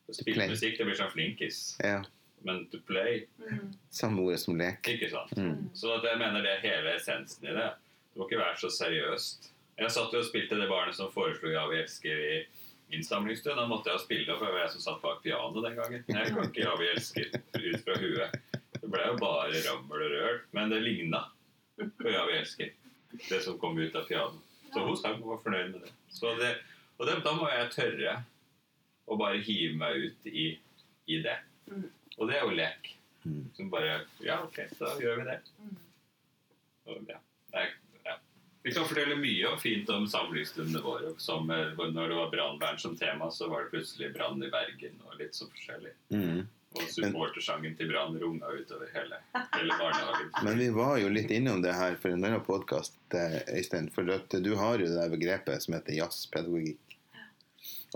[0.09, 1.61] Å spille musikk, det blir sånn flinkis.
[1.83, 2.01] Ja.
[2.47, 3.73] Men to play, Mm.
[3.91, 4.83] Samme ordet som lek.
[4.87, 5.31] ikke sant.
[5.37, 5.69] Mm.
[5.75, 7.69] Så at jeg mener det er hele essensen i det.
[8.13, 9.49] Det må ikke være så seriøst.
[9.79, 12.45] Jeg satt jo og spilte det barnet som foreslo 'Ja, vi elsker' i
[12.95, 13.57] innsamlingsstund.
[13.59, 16.03] Da måtte jeg spille, for det var jeg som satt bak pianoet den gangen.
[16.07, 18.39] Jeg kan ikke 'Ja, vi elsker' ut fra huet.
[18.81, 20.39] Det ble jo bare rammel og røl.
[20.51, 21.23] Men det ligna
[21.77, 22.73] på 'Ja, vi elsker',
[23.29, 24.41] det som kom ut av pianoet.
[24.73, 25.91] Så hun sang og var fornøyd med det.
[26.09, 26.57] Så det
[26.99, 28.15] og det, da må jeg tørre
[29.07, 30.49] å bare hive meg ut i,
[31.07, 31.37] i det.
[31.71, 31.85] Mm.
[32.17, 32.89] Og det er jo lek.
[33.23, 33.43] Mm.
[33.55, 35.37] Som bare Ja, ok, så gjør vi det.
[35.59, 35.77] Mm.
[36.85, 37.21] Og, ja.
[37.53, 37.69] Det ja.
[38.69, 41.15] Vi kan fortelle mye og fint om samlingsstundene våre.
[41.17, 44.99] Som, eh, når det var brannvern som tema, så var det plutselig brann i Bergen
[45.07, 45.93] og litt sånn forskjellig.
[46.13, 46.43] Mm.
[46.77, 49.17] Og supportersangen til Brann runga utover hele,
[49.55, 50.29] hele barnehagen.
[50.45, 52.93] Men vi var jo litt innom det her for en annen podkast,
[53.49, 53.89] Øystein.
[53.95, 56.93] For at du har jo det begrepet som heter jazzpedagogikk.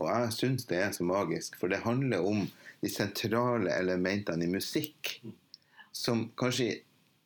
[0.02, 2.48] Og jeg syns det er så magisk, for det handler om
[2.82, 5.20] de sentrale elementene i musikk
[5.94, 6.80] som kanskje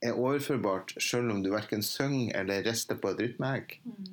[0.05, 3.77] er overførbart selv om du verken synger eller rister på et rytmeegg.
[3.83, 4.09] Mm.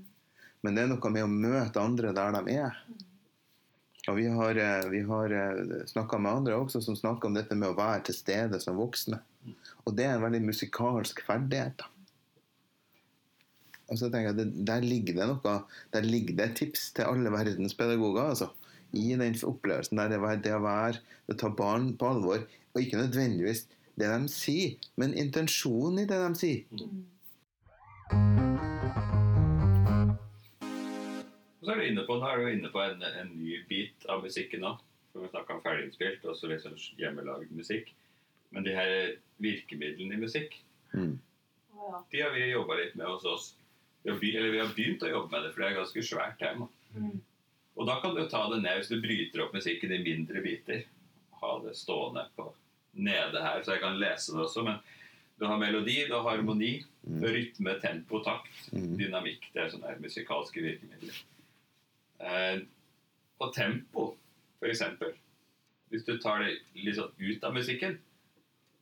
[0.64, 2.78] Men det er noe med å møte andre der de er.
[4.08, 5.34] Og vi har, eh, vi har
[5.88, 9.20] snakka med andre også som snakker om dette med å være til stede som voksne.
[9.84, 11.84] Og det er en veldig musikalsk ferdighet.
[13.92, 15.56] Og så tenker jeg, det, Der ligger det noe,
[15.92, 18.30] der ligger det et tips til alle verdens pedagoger.
[18.32, 18.50] altså.
[18.94, 22.44] I den opplevelsen der det, det å være, det å ta barn på alvor,
[22.74, 23.66] og ikke nødvendigvis
[24.00, 26.64] det de sier, men intensjonen i det de sier.
[31.60, 34.04] Og så er du inne på, nå er du inne på en, en ny bit
[34.10, 34.74] av musikken nå.
[35.12, 37.94] For Vi snakka om ferdiginnspilt og så liksom hjemmelagd musikk.
[38.54, 38.90] Men de her
[39.42, 40.60] virkemidlene i musikk,
[40.94, 41.18] Mm.
[42.10, 43.54] De har vi jobba litt med hos oss.
[44.02, 46.04] Vi har, eller vi har begynt å jobbe med det, for det er et ganske
[46.06, 46.68] svært tema.
[46.94, 47.20] Mm.
[47.74, 50.84] Og da kan du ta det ned hvis du bryter opp musikken i mindre biter.
[51.40, 52.46] Ha det stående på
[52.94, 54.64] nede her, så jeg kan lese det også.
[54.64, 54.78] Men
[55.40, 57.20] du har melodi, du har harmoni, Mm.
[57.24, 58.96] rytme, tempo, takt, Mm.
[58.96, 59.50] dynamikk.
[59.52, 61.18] Det er sånne musikalske virkemidler.
[62.20, 62.60] Eh,
[63.40, 64.16] og tempo,
[64.62, 65.12] eksempel.
[65.90, 67.98] Hvis du tar det litt sånn ut av musikken,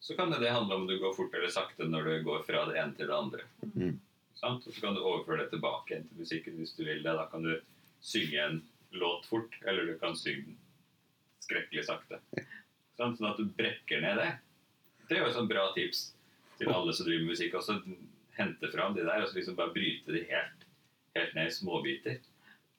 [0.00, 2.78] så kan det handle om du går fort eller sakte når du går fra det
[2.78, 3.40] ene til det andre.
[3.76, 3.98] Mm.
[4.44, 7.16] Og så kan du overføre det tilbake til musikken hvis du vil det.
[7.18, 7.60] Da kan du
[8.00, 10.56] synge en låt fort, eller du kan synge den
[11.40, 12.18] skrekkelig sakte.
[12.98, 13.18] Sant?
[13.18, 14.32] Sånn at du brekker ned det.
[15.08, 16.10] Det er jo et sånt bra tips
[16.58, 17.56] til alle som driver med musikk.
[17.58, 17.78] Også
[18.36, 20.66] hente fram de der og så liksom bare bryte de helt,
[21.16, 22.20] helt ned i småbiter.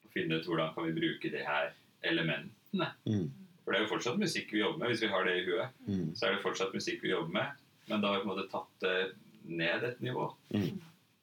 [0.04, 1.73] Og finne ut hvordan kan vi bruke de her
[2.04, 2.91] elementene.
[3.08, 3.28] Mm.
[3.63, 5.84] For det er jo fortsatt musikk vi jobber med, hvis vi har det i huet.
[5.88, 6.08] Mm.
[6.15, 8.49] Så er det fortsatt musikk vi jobber med, men da har vi på en måte
[8.52, 8.97] tatt det
[9.43, 10.30] ned et nivå.
[10.56, 10.82] Mm.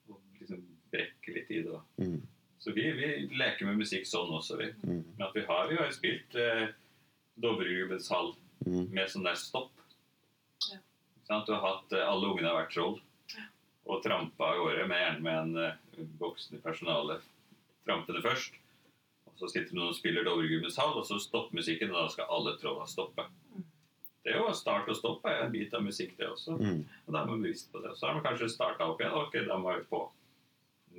[0.09, 1.75] Og liksom brekke litt i det.
[1.75, 1.83] da.
[2.01, 2.21] Mm.
[2.61, 4.71] Så vi, vi leker med musikk sånn også, vi.
[4.85, 5.03] Mm.
[5.17, 6.67] Men at vi har, vi har jo spilt eh,
[7.41, 8.35] Dovregubbens hall
[8.67, 8.91] Mm.
[8.93, 9.73] med sånn der stopp.
[10.69, 10.79] Ja.
[11.47, 13.01] Du har hatt, eh, Alle ungene har vært troll
[13.91, 17.23] og trampa av gårde, med, gjerne med en voksne voksen i personalet
[17.87, 18.55] trampende først.
[19.27, 22.31] Og Så sitter noen og spiller Dovregubbens hall, og så stopper musikken, og da skal
[22.31, 23.25] alle trolla stoppe.
[23.55, 23.65] Mm.
[24.25, 26.59] Det er jo start og stopp er en bit av musikk, det også.
[26.61, 26.83] Mm.
[27.07, 27.95] Og da er man bevisst på det.
[27.97, 29.17] Så har man kanskje starta opp igjen.
[29.17, 30.03] Ok, da må vi på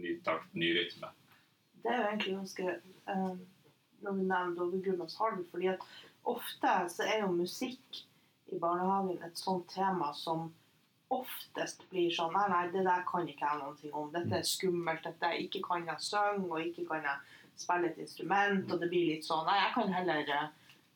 [0.02, 1.12] ny takt, ny rytme.
[1.84, 2.74] Det er jo egentlig ganske
[3.10, 3.39] um,
[4.02, 5.86] Når vi nevner Dovregubbens hall, fordi at
[6.26, 8.02] ofte så er jo musikk
[8.52, 10.54] i barnehagen et sånt tema som
[11.12, 14.12] oftest blir sånn Nei, nei, det der kan ikke jeg noe om.
[14.14, 15.04] Dette er skummelt.
[15.04, 17.18] Dette er ikke kan jeg synge, og ikke kan jeg
[17.60, 18.72] spille et instrument.
[18.72, 20.48] Og det blir litt sånn Nei, jeg kan heller eh,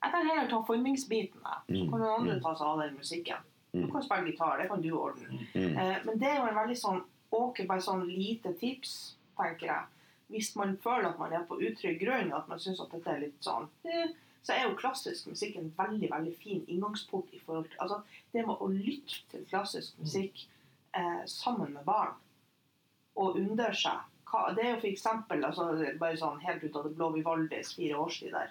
[0.05, 1.41] jeg kan heller ta formingsbiten.
[1.41, 1.59] jeg.
[1.67, 1.89] Så Mm.
[1.91, 3.37] kan noen andre ta seg av den musikken.
[3.73, 3.91] Du Mm.
[3.91, 5.27] kan spille gitar, det kan du ordne.
[5.55, 5.77] Mm.
[5.77, 9.83] Eh, men det er jo en veldig sånn åker bare sånn lite tips, tenker jeg.
[10.29, 13.19] Hvis man føler at man er på utrygg grunn, at man syns at dette er
[13.19, 14.07] litt sånn eh,
[14.45, 17.31] så er jo klassisk musikk en veldig veldig fin inngangsport.
[17.33, 18.01] i forhold til, altså
[18.33, 20.45] Det med å lytte til klassisk musikk
[20.93, 22.13] eh, sammen med barn
[23.15, 23.99] og undre seg
[24.55, 25.65] Det er jo for eksempel, altså,
[25.99, 28.49] bare sånn helt ut av det blå Vivaldis fire årstid der.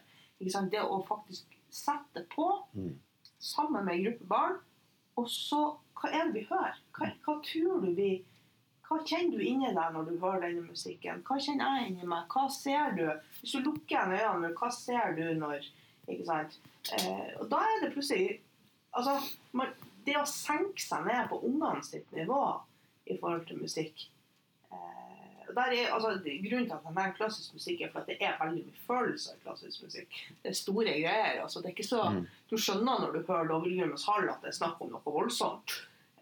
[0.70, 2.98] Det å faktisk sette på Mm.
[3.38, 4.58] sammen med en gruppe barn,
[5.16, 6.78] og så Hva er det vi hører?
[6.92, 8.24] Hva, hva tror du vi
[8.88, 11.22] hva kjenner du inni deg når du hører denne musikken?
[11.24, 12.26] Hva kjenner jeg inni meg?
[12.28, 13.06] Hva ser du?
[13.40, 15.64] Hvis du lukker øynene, hva ser du når
[16.08, 16.58] Ikke sant?
[16.92, 18.40] Eh, og da er det plutselig
[18.94, 19.16] Altså,
[19.58, 19.72] man,
[20.06, 22.42] det å senke seg ned på ungene sitt nivå
[23.10, 24.04] i forhold til musikk
[24.70, 28.38] eh, er, altså, Grunnen til at jeg nevner klassisk musikk, er for at det er
[28.40, 30.20] veldig mye følelser i klassisk musikk.
[30.42, 31.40] Det er store greier.
[31.42, 32.26] altså det er ikke så, Mm.
[32.50, 35.74] Du skjønner når du hører Dovregrummens hall at det er snakk om noe voldsomt.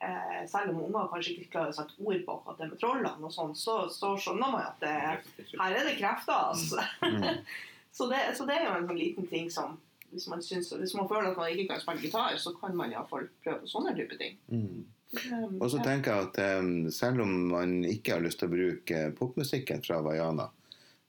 [0.03, 3.13] Eh, selv om unger kanskje ikke klarer å sette ord på akkurat det med trollene,
[3.23, 4.95] og sånn, så, så skjønner man at det,
[5.61, 6.49] her er det krefter.
[6.53, 6.83] altså.
[7.93, 9.79] Så, det, så det er jo en sånn liten ting som
[10.13, 12.93] hvis man, synes, hvis man føler at man ikke kan spille gitar, så kan man
[12.93, 14.37] iallfall prøve sånne type ting.
[14.53, 14.83] Mm.
[15.13, 15.85] Um, Og så ja.
[15.87, 20.03] tenker jeg at um, selv om man ikke har lyst til å bruke popmusikken fra
[20.05, 20.51] Vaiana,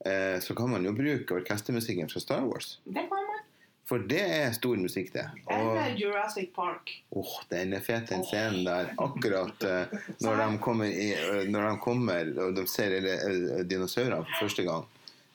[0.05, 2.77] eh, så kan man jo bruke orkestermusikken fra Star Wars.
[2.85, 3.43] Det kan man.
[3.87, 5.25] For det er stor musikk, det.
[5.51, 7.03] Eller Jurassic Park.
[7.09, 8.93] åh, den er fet, den scenen der.
[8.97, 14.23] Akkurat eh, når, de kommer i, eh, når de kommer og de ser eh, dinosaurene
[14.23, 14.87] for første gang.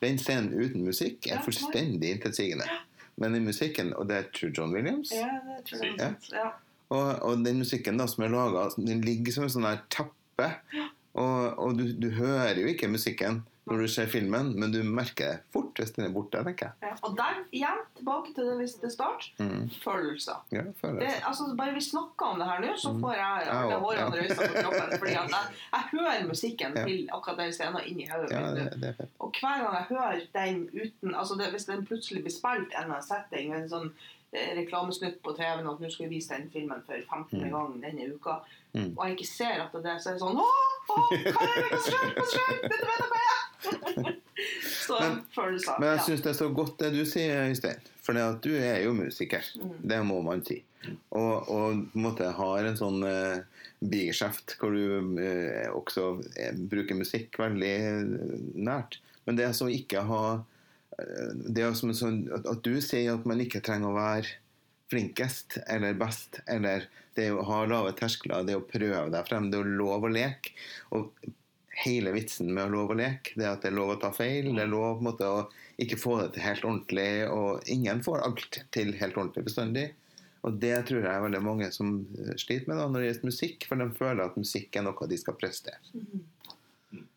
[0.02, 2.68] Den scenen uten musikk er fullstendig intetsigende.
[3.18, 5.26] Men i musikken, og det er True John Williams Ja,
[5.98, 6.12] det.
[6.30, 6.52] Ja.
[6.88, 10.48] Og, og den musikken da som er laga, den ligger som en sånn her tappe.
[11.18, 15.28] Og, og du, du hører jo ikke musikken når du ser filmen, men du merker
[15.32, 16.40] det fort hvis den er borte.
[16.44, 16.72] tenker jeg.
[16.82, 16.94] Ja.
[17.02, 19.70] Og der igjen, tilbake til det vi til start, Mm.
[19.84, 20.38] følelser.
[20.52, 20.98] Ja, følelser.
[21.06, 23.00] Det, altså, bare vi snakker om det her nå, så Mm.
[23.02, 23.78] får jeg Ja, alle ja.
[23.78, 24.98] hårene røysa på kroppen.
[24.98, 25.28] Fordi jeg,
[25.72, 26.84] jeg hører musikken Ja.
[26.84, 28.80] til akkurat den scenen inni hodet Ja, mitt.
[28.80, 29.08] det, det.
[29.20, 32.82] Og hver gang jeg hører den uten altså det, Hvis den plutselig blir spilt en
[32.82, 33.90] eller annen setting, en sånn
[34.32, 37.40] eh, reklamesnutt på TV-en at nå skal vi vise den filmen for 15.
[37.40, 37.50] Mm.
[37.50, 38.40] gang denne uka,
[38.74, 38.90] Mm.
[38.94, 41.54] og jeg ikke ser at det er så er det sånn Åh, åh, hva er
[41.56, 41.62] det?
[41.72, 42.10] Hva skjer?
[42.18, 42.58] Hva skjer?
[42.64, 44.16] Dette vet jeg hva er!
[44.88, 45.76] Så Men- følelser.
[45.80, 46.04] Men jeg ja.
[46.06, 47.80] syns det er så godt det du sier, Øystein.
[48.06, 49.44] For det at du er jo musiker.
[49.60, 49.72] Mm.
[49.90, 50.60] Det må man si.
[51.10, 53.42] Og, og på en måte har en sånn uh,
[53.82, 59.00] bigeskjeft hvor du uh, også uh, bruker musikk veldig eh, nært.
[59.26, 60.38] Men det som ikke har
[60.96, 64.38] eh, Det er som en sånn at du sier at man ikke trenger å være
[64.90, 69.60] flinkest eller best, eller det å ha lave terskler, det å prøve deg frem, det
[69.60, 70.54] å love å leke.
[70.96, 71.12] Og
[71.84, 74.50] hele vitsen med å love å leke, det at det er lov å ta feil,
[74.56, 75.46] det er lov måte, å
[75.78, 79.88] ikke få det til helt ordentlig, og ingen får alt til helt ordentlig bestandig.
[80.46, 82.00] Og det tror jeg er veldig mange som
[82.38, 85.18] sliter med da, når det gjelder musikk, for de føler at musikk er noe de
[85.20, 85.80] skal prestere.
[85.92, 86.22] Mm.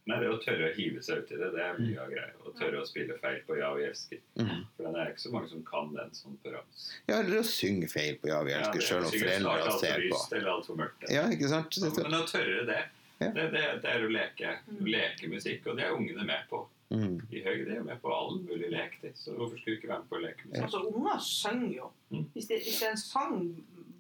[0.10, 2.32] Nei, det å tørre å hive seg uti det, det er mye av greia.
[2.42, 4.22] Å tørre å spille feil på Ja, vi elsker.
[4.40, 4.64] Mm.
[4.78, 6.88] For det er ikke så mange som kan den sånn på rams.
[7.06, 10.08] Ja, eller å synge feil på Ja, vi Ja, elsker, er sjøl om altfor ser
[10.10, 10.22] på.
[10.36, 11.06] eller altfor mørkt.
[11.14, 11.78] Ja, ikke sant?
[11.86, 12.82] Men å tørre det,
[13.22, 13.30] Ja.
[13.30, 14.56] det, det, det er å leke.
[14.82, 16.66] Leke musikk, og det er ungene med på.
[16.92, 17.22] Mm.
[17.32, 19.14] I Høyre er er med på all mulig lek, de.
[19.16, 20.64] Så hvorfor skulle du ikke være med på å leke musikk?
[20.66, 21.92] Altså, unger synger jo.
[22.12, 22.26] Mm.
[22.34, 23.38] Hvis det, hvis det er en sang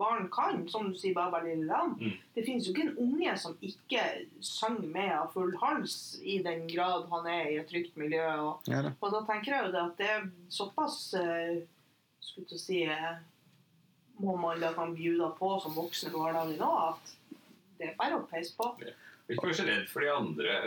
[0.02, 2.16] barn kan, som du sier, Baba Lille Lam Mm.
[2.34, 4.02] Det finnes jo ikke en unge som ikke
[4.42, 8.26] synger med av full hals, i den grad han er i et trygt miljø.
[8.42, 11.62] Og, Ja, og da tenker jeg jo det at det er såpass uh,
[12.22, 13.12] skulle til å si eh,
[14.22, 17.38] Må man da kan bjuda på som voksen i hverdagen òg, at
[17.80, 18.68] det er bare å peise på.
[19.32, 20.58] Ikke vær så redd for de andre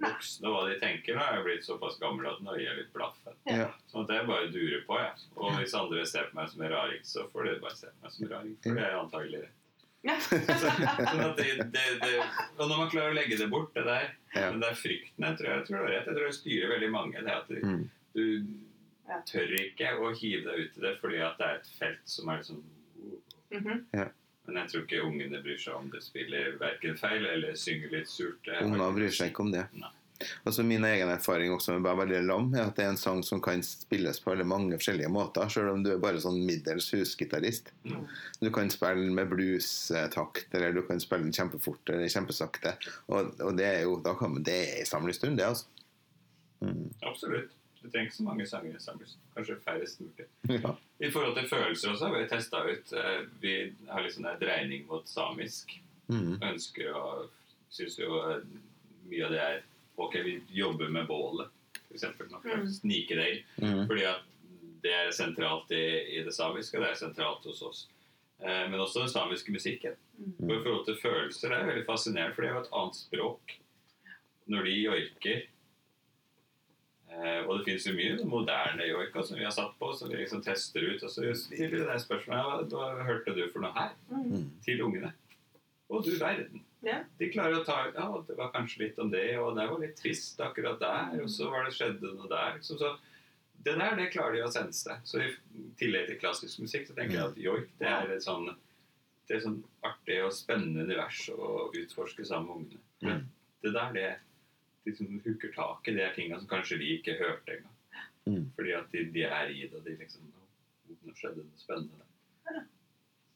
[0.00, 1.14] voksne hva de tenker.
[1.16, 3.34] Nå er jeg blitt såpass gammel at nå gir jeg litt blaffen.
[3.46, 3.66] Ja.
[3.92, 5.24] Sånn at jeg bare durer på, jeg.
[5.36, 8.04] Og hvis andre ser på meg som en raring, så får de bare se på
[8.06, 8.54] meg som en raring.
[8.64, 9.56] For det er antagelig rett.
[10.02, 10.14] Ja.
[10.24, 12.10] Sånn at det, det, det,
[12.56, 14.46] og når man klarer å legge det bort, det der Ja.
[14.54, 16.06] Den der frykten, jeg tror jeg tror det er rett.
[16.08, 17.22] Jeg tror det styrer veldig mange.
[17.26, 17.82] Det at du, Mm.
[18.14, 18.24] du
[19.26, 22.28] tør ikke å hive deg ut i det fordi at det er et felt som
[22.30, 22.62] er liksom
[23.50, 23.80] Mhm.
[24.48, 28.10] Men jeg tror ikke ungene bryr seg om det spiller verken feil eller synger litt
[28.10, 28.48] surt.
[28.64, 29.66] Unger bryr seg ikke om det.
[29.78, 29.92] Nei.
[30.44, 33.22] Altså Min egen erfaring også med Bæ veldig lam er at det er en sang
[33.24, 37.72] som kan spilles på mange forskjellige måter, selv om du er bare sånn middels husgitarist.
[37.88, 38.04] Mm.
[38.42, 42.76] Du kan spille med blues-takt, eller du kan spille den kjempefort eller kjempesakte.
[43.08, 45.66] Og, og det er jo da kan, Det er en samlestund, det, altså.
[46.60, 46.90] Mm.
[47.08, 47.56] Absolutt.
[47.80, 49.16] Du trenger ikke så mange sanger i samles.
[49.34, 50.26] Kanskje færrest mulig.
[50.60, 50.74] Ja.
[51.00, 53.54] I forhold til følelser også har vi testa ut eh, Vi
[53.88, 55.72] har liksom en dreining mot samisk.
[56.08, 56.36] Mm.
[56.42, 57.04] Ønsker å
[57.70, 58.42] Syns jo eh,
[59.10, 59.62] mye av det er
[60.00, 61.50] Ok, vi jobber med bålet,
[61.90, 62.04] f.eks.
[62.44, 62.68] Mm.
[62.72, 63.42] Snikedeig.
[63.60, 63.82] Mm.
[63.84, 64.22] Fordi at
[64.80, 65.82] det er sentralt i,
[66.16, 67.82] i det samiske, og det er sentralt hos oss.
[68.40, 69.98] Eh, men også den samiske musikken.
[70.16, 70.46] Mm.
[70.48, 73.00] Og I forhold til følelser det er veldig fascinerende, for det er jo et annet
[73.00, 73.56] språk.
[74.50, 75.42] Når de joiker
[77.10, 80.20] eh, Og det finnes jo mye moderne joika som vi har satt på, som vi
[80.20, 81.02] liksom tester ut.
[81.02, 83.94] Og så stiller det spørsmålet ja, hva hørte du for noe her?
[84.10, 84.26] Mm.
[84.32, 84.48] Mm.
[84.66, 85.12] Til ungene.
[85.90, 86.64] Og du verden.
[86.86, 87.02] Ja.
[87.18, 89.82] De klarer å ta ut Ja, det var kanskje litt om det, og det var
[89.82, 92.54] litt trist akkurat der, og så var det skjedde noe der.
[92.56, 92.94] Liksom, så
[93.66, 94.94] det der det klarer de å sense.
[95.04, 95.28] Så i
[95.80, 98.48] tillegg til klassisk musikk så tenker jeg at joik det er et sånn
[99.28, 102.80] det er sånn artig og spennende univers å utforske sammen med ungene.
[103.04, 103.20] Men
[103.62, 104.06] det der, det
[104.86, 107.76] de som hooker tak i, det er tinga som kanskje vi ikke hørte engang.
[108.28, 108.44] Mm.
[108.56, 110.22] Fordi at de, de er i det, og de liksom
[111.06, 112.04] Nå skjedde noe spennende.
[112.50, 112.64] Det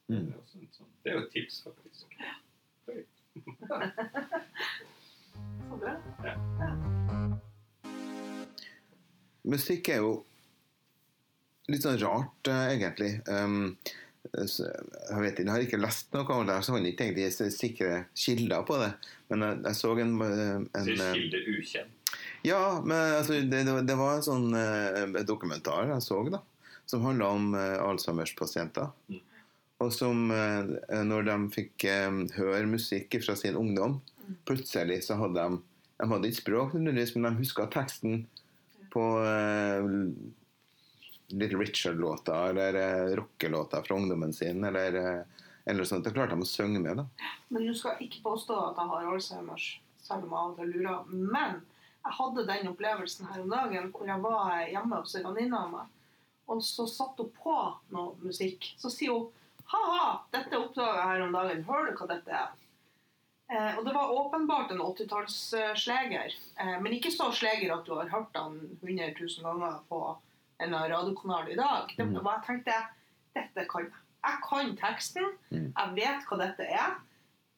[0.05, 0.27] Mm.
[0.29, 2.07] er, også en sånn, det er jo et tips, faktisk.
[5.65, 5.95] Så bra.
[9.45, 10.11] Musikk er jo
[11.71, 13.11] litt sånn rart, eh, egentlig.
[13.29, 13.77] Um,
[14.49, 17.05] så jeg vet ikke, jeg har ikke lest noe om det, så jeg har ikke
[17.09, 18.89] egentlig sikre kilder på det.
[19.31, 22.01] Men jeg, jeg så en, en Sier eh, kilde ukjent.
[22.45, 26.41] Ja, men altså, det, det, var en sånn eh, dokumentar jeg så, da.
[26.85, 28.91] Som handla om eh, Alzheimers-pasienter.
[29.09, 29.21] Mm.
[29.83, 33.99] Og som, eh, når de fikk eh, høre musikk fra sin ungdom,
[34.47, 35.63] plutselig så hadde de
[35.95, 38.25] De hadde ikke språk, men de huska teksten
[38.91, 39.85] på eh,
[41.27, 44.63] Little Richard-låter eller uh, rockelåter fra ungdommen sin.
[44.63, 45.21] Eller, uh,
[45.65, 46.05] eller sånt.
[46.05, 47.01] det klarte de å synge med.
[47.01, 47.07] da.
[47.47, 49.69] Men du skal ikke påstå at jeg har Alzheimers,
[50.01, 51.07] selv om jeg til lurer.
[51.09, 51.63] Men
[52.05, 55.71] jeg hadde den opplevelsen her om dagen hvor jeg var hjemme hos en venninne av
[55.73, 55.95] meg.
[56.45, 57.57] Og så satte hun på
[57.95, 58.75] noe musikk.
[58.77, 59.31] Så sier hun
[59.71, 61.65] ha-ha, dette oppdaga jeg her om dagen.
[61.65, 62.53] Hører du hva dette er?
[63.49, 66.35] Eh, og det var åpenbart en 80-tallssleger.
[66.61, 70.01] Eh, men ikke så sleger at du har hørt den 100 000 ganger på
[70.59, 71.93] en radiokanal i dag.
[71.97, 72.13] Det Mm.
[72.33, 72.75] jeg tenkte
[73.35, 73.91] dette kan jeg.
[74.25, 75.25] Jeg kan teksten.
[75.51, 75.73] Mm.
[75.77, 76.95] Jeg vet hva dette er.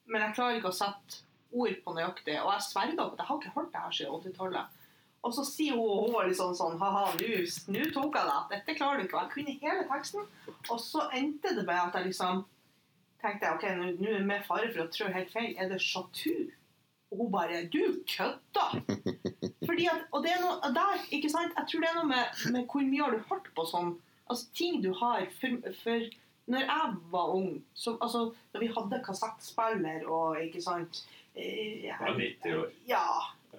[0.06, 2.36] Men jeg klarer ikke å sette ord på nøyaktig.
[2.44, 4.66] Og jeg sverger på at jeg har ikke hørt det her siden 80-tallet.
[5.22, 7.12] Og så sier hun, og hun litt sånn Ha-ha,
[7.68, 8.38] nå tok jeg det.
[8.52, 9.16] Dette klarer du ikke.
[9.16, 10.26] Og jeg kunne hele teksten.
[10.70, 12.44] Og så endte det med at jeg liksom
[13.22, 13.64] tenkte ok,
[13.98, 15.56] nå er det med fare for å trå helt feil.
[15.58, 16.50] Er det Chatou?
[17.10, 18.78] Og hun bare Du kødder!
[19.68, 21.54] Fordi at, og det er noe der, ikke sant?
[21.56, 23.94] Jeg tror det er noe med, med hvor mye har du hørt på sånn
[24.28, 26.08] Altså ting du har For, for
[26.48, 31.02] når jeg var ung, så, altså da vi hadde kassettspiller og ikke sant
[31.36, 32.70] jeg, Jeg var 90 år.
[32.88, 33.08] Ja.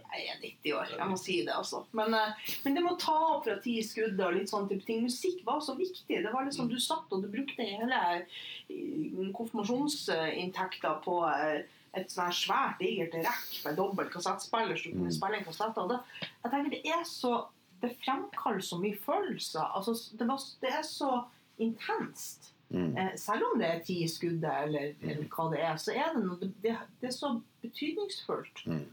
[0.09, 1.83] Jeg er 90 år, jeg må si det, altså.
[1.97, 5.03] Men, eh, men det må ta opp fra ti skudd og litt sånne type ting.
[5.05, 6.17] Musikk var så viktig.
[6.25, 12.35] Det var liksom Du satt og du brukte hele eh, konfirmasjonsinntekta på eh, et svært,
[12.37, 15.15] svært digert rekk med dobbel kassettspiller så kunne Mm.
[15.17, 15.99] spille en kassett av det.
[16.43, 17.47] Jeg tenker det er så
[17.81, 19.61] Det fremkaller så mye følelser.
[19.75, 21.23] Altså, det, var, det er så
[21.63, 22.49] intenst.
[22.69, 22.97] Mm.
[22.97, 26.11] Eh, selv om det er ti i skuddet, eller, eller hva det er, så er
[26.13, 28.65] det noe Det, det er så betydningsfullt.
[28.67, 28.83] Mm.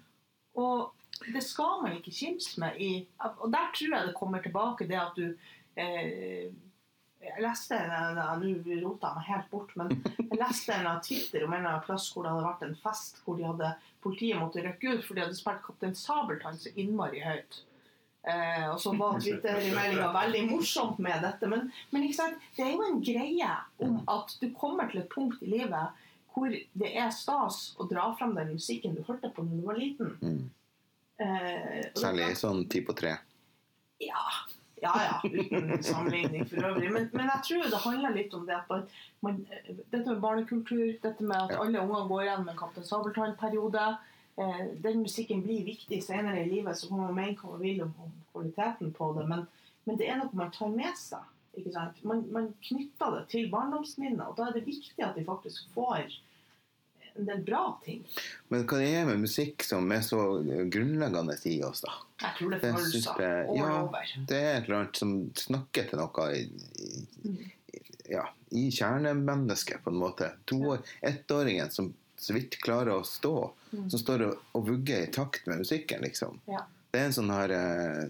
[0.54, 0.92] Og
[1.34, 5.00] det skal man ikke kimse med i Og der tror jeg det kommer tilbake det
[5.00, 5.34] at du
[5.76, 6.52] eh,
[7.26, 11.44] Jeg leste en- Nå rota jeg meg helt bort, men jeg leste en av Twitter
[11.44, 13.70] om en eller annen plass hvor det hadde vært en fest hvor de hadde,
[14.02, 17.60] politiet måtte rykke ut fordi de hadde spilt Kaptein Sabeltann så innmari høyt.
[18.26, 21.46] Eh, og så var Twitter-meldinga veldig morsomt med dette.
[21.50, 23.52] Men, men det er jo en greie
[23.86, 26.02] om at du kommer til et punkt i livet
[26.34, 29.78] hvor det er stas å dra frem den musikken du hørte på da du var
[29.78, 30.10] liten.
[30.20, 30.50] Mm.
[31.22, 33.14] Eh, Særlig sånn ti på tre.
[34.02, 34.24] ja,
[34.86, 36.90] ja, ja, uten sammenligning for øvrig.
[36.94, 39.40] Men, men jeg tror det handler litt om det at man,
[39.92, 43.86] dette med barnekultur, dette med at alle unger går igjen med en Kaptein Sabeltann-periode.
[44.36, 47.82] Eh, den musikken blir viktig senere i livet, så kan man mene hva man vil
[47.86, 49.26] om, om kvaliteten på det.
[49.30, 49.46] Men,
[49.88, 51.32] men det er noe man tar med seg.
[52.04, 56.18] Man, man knytter det til barndomsminner, og da er det viktig at de faktisk får
[57.18, 58.02] en del bra ting.
[58.52, 60.20] Men hva det er med musikk som er så
[60.72, 61.92] grunnleggende i oss, da?
[62.22, 63.82] Jeg tror det føles er følelser all ja.
[63.82, 64.14] over.
[64.28, 65.14] Det er et eller annet som
[65.46, 66.46] snakker til noe i,
[67.26, 67.36] Mm.
[67.74, 70.30] i, ja, i kjernemennesket, på en måte.
[70.46, 73.90] To år, Ettåringen som så vidt klarer å stå, Mm.
[73.90, 76.40] som står og, og vugger i takt med musikken, liksom.
[76.46, 76.62] Ja.
[76.92, 78.06] Det er en sånn her eh,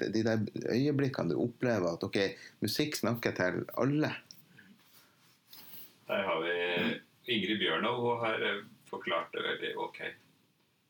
[0.00, 2.16] De de der øyeblikkene du opplever at ok,
[2.62, 4.14] musikk snakker til alle.
[6.08, 9.98] Der har vi Ingrid Bjørnov har eh, forklart det veldig ok.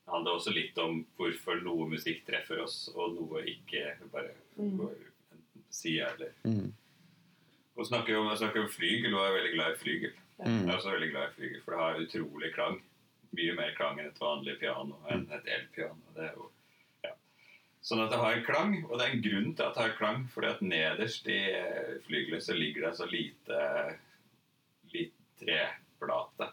[0.01, 4.77] Det handler også litt om hvorfor noe musikk treffer oss, og noe ikke bare Mm.
[4.77, 4.95] går
[5.31, 6.73] enten på sida eller Mm.
[7.75, 10.11] Hun snakker om, snakker om flygel, og er veldig glad i flygel.
[10.43, 10.57] Mm.
[10.65, 12.81] Jeg er også veldig glad i flygel, for det har utrolig klang.
[13.31, 16.01] Mye mer klang enn et vanlig piano, enn et elpiano.
[16.15, 16.49] Det er jo.
[17.81, 19.95] Sånn at det har en klang, og det er en grunn til at det har
[19.97, 23.61] klang, fordi at nederst i eh, flygelet så ligger det så lite,
[24.93, 25.57] lite
[26.01, 26.49] treplate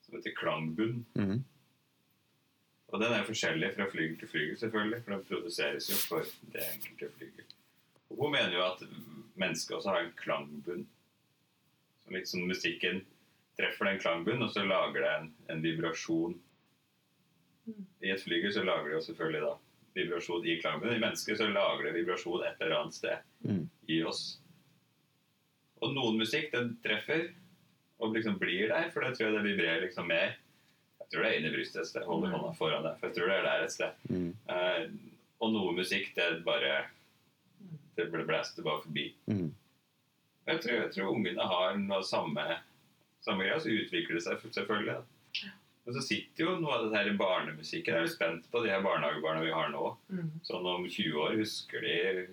[0.00, 1.04] som heter klangbunn.
[1.14, 1.44] Mm.
[2.88, 6.24] Og den er forskjellig fra flygel til flygel, selvfølgelig, for den produseres jo for
[6.54, 7.44] det enkelte flygel.
[8.10, 8.82] Og hun mener jo at
[9.36, 10.86] mennesket også har en klangbunn.
[12.04, 13.02] Så liksom musikken
[13.58, 16.38] treffer den klangbunnen, og så lager det en, en vibrasjon.
[17.66, 17.86] Mm.
[18.00, 19.54] I et flygel så lager det jo selvfølgelig da
[19.98, 20.96] vibrasjon i klangbunnen.
[20.96, 23.68] I mennesket så lager det vibrasjon et eller annet sted Mm.
[23.86, 24.40] i oss.
[25.78, 27.28] Og noen musikk den treffer
[27.98, 30.36] og liksom blir der, for det tror jeg det vibrerer liksom mer.
[31.00, 32.04] Jeg tror det er inni brystet et sted.
[32.06, 32.34] Holder Mm.
[32.38, 32.98] hånda foran deg.
[33.00, 33.92] For jeg tror det er der et sted.
[34.08, 34.34] Mm.
[34.48, 34.84] Uh,
[35.40, 36.86] og noe musikk, det bare
[37.96, 39.08] Det blæster bare forbi.
[39.26, 39.52] Mm.
[40.46, 42.44] Jeg tror, jeg tror ungene har noe samme
[43.20, 44.94] samme greia, så utvikler det seg selvfølgelig.
[44.94, 45.48] Da.
[45.84, 47.92] Men så sitter jo noe av det her i barnemusikken.
[47.94, 49.96] Jeg er jo spent på de her barnehagebarna vi har nå.
[50.12, 50.30] Mm.
[50.46, 52.28] Sånn om 20 år husker de,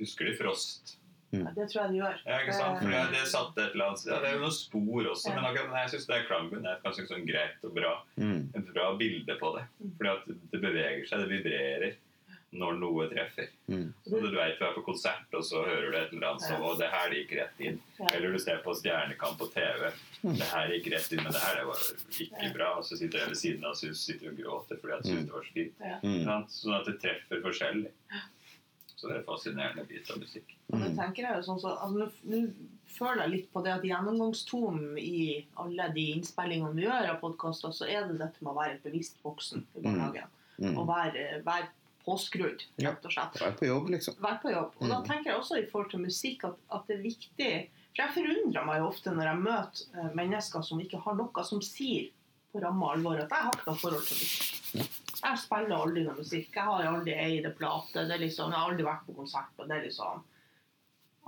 [0.00, 0.97] husker de Frost.
[1.30, 2.20] Ja, det tror jeg det gjør.
[2.24, 2.78] Ja, ikke sant?
[2.80, 4.04] For det, det satt et eller annet.
[4.08, 6.78] Ja, det er jo noen spor også, men akkurat jeg syns det er klangbunn er
[6.80, 8.42] et sånn greit og bra, Mm.
[8.56, 9.64] et bra bilde på det.
[9.82, 9.96] Mm.
[9.98, 11.96] Fordi at det beveger seg, det vibrerer
[12.50, 13.50] når noe treffer.
[13.68, 13.92] Mm.
[14.08, 16.62] Så du vet du er på konsert, og så hører du et eller annet som
[16.64, 17.76] Og det her gikk rett inn.
[17.98, 18.06] Ja.
[18.14, 19.90] Eller du ser på Stjernekamp på TV.
[20.24, 20.32] Mm.
[20.38, 21.84] Det her gikk rett inn, men det her det var
[22.24, 22.70] ikke bra.
[22.78, 25.26] Og så sitter jeg ved siden av og sitter og gråter fordi jeg syns Mm.
[25.26, 25.74] det var så fint.
[26.02, 26.48] Mm.
[26.48, 27.92] Sånn at det treffer forskjellig.
[28.98, 30.56] Så det er en fascinerende bit av musikk.
[30.72, 30.80] Mm.
[30.82, 30.96] det Mm.
[30.98, 32.52] tenker jeg jo sånn så, altså, nå- Nå
[32.98, 37.70] føler jeg litt på det at gjennomgangstonen i alle de innspillingene vi gjør av podkaster,
[37.70, 40.26] så er det dette med å være et bevisst voksen i barnehagen.
[40.58, 40.76] Mm.
[40.78, 41.68] Og være, være
[42.04, 43.38] påskrudd, rett og slett.
[43.40, 44.14] Vær på jobb, liksom.
[44.20, 44.72] Være på jobb.
[44.80, 45.04] Og da Mm.
[45.06, 48.64] tenker jeg også i forhold til musikk at, at det er viktig For jeg forundrer
[48.66, 52.10] meg jo ofte når jeg møter eh, mennesker som ikke har noe som sier
[52.54, 55.07] på ramme alvor at jeg har ikke noe forhold til musikk.
[55.22, 56.52] Jeg spiller aldri noe musikk.
[56.54, 58.04] Jeg har aldri eid en plate.
[58.06, 59.54] Det er liksom, jeg har aldri vært på konsert.
[59.58, 60.24] Og det er liksom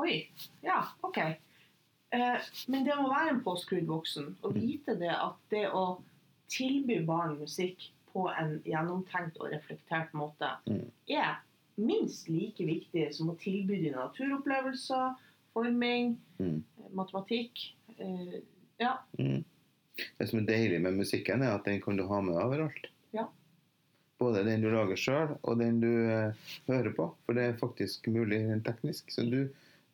[0.00, 0.28] Oi.
[0.64, 1.18] Ja, OK.
[1.20, 6.00] Eh, men det må være en påskrudd voksen og vite det at det å
[6.50, 7.84] tilby barn musikk
[8.14, 10.90] på en gjennomtenkt og reflektert måte, Mm.
[11.08, 11.36] er
[11.76, 15.14] minst like viktig som å tilby dem naturopplevelser,
[15.52, 16.64] forming, Mm.
[16.94, 17.52] matematikk.
[17.98, 18.40] Eh,
[18.80, 18.96] ja.
[19.18, 19.44] Mm.
[20.18, 22.86] Det som er deilig med musikken, er at den kan du ha med overalt.
[23.12, 23.26] Ja.
[24.20, 26.32] Både den du lager sjøl, og den du eh,
[26.68, 27.06] hører på.
[27.24, 29.08] For det er faktisk mulig rent teknisk.
[29.14, 29.46] Så du,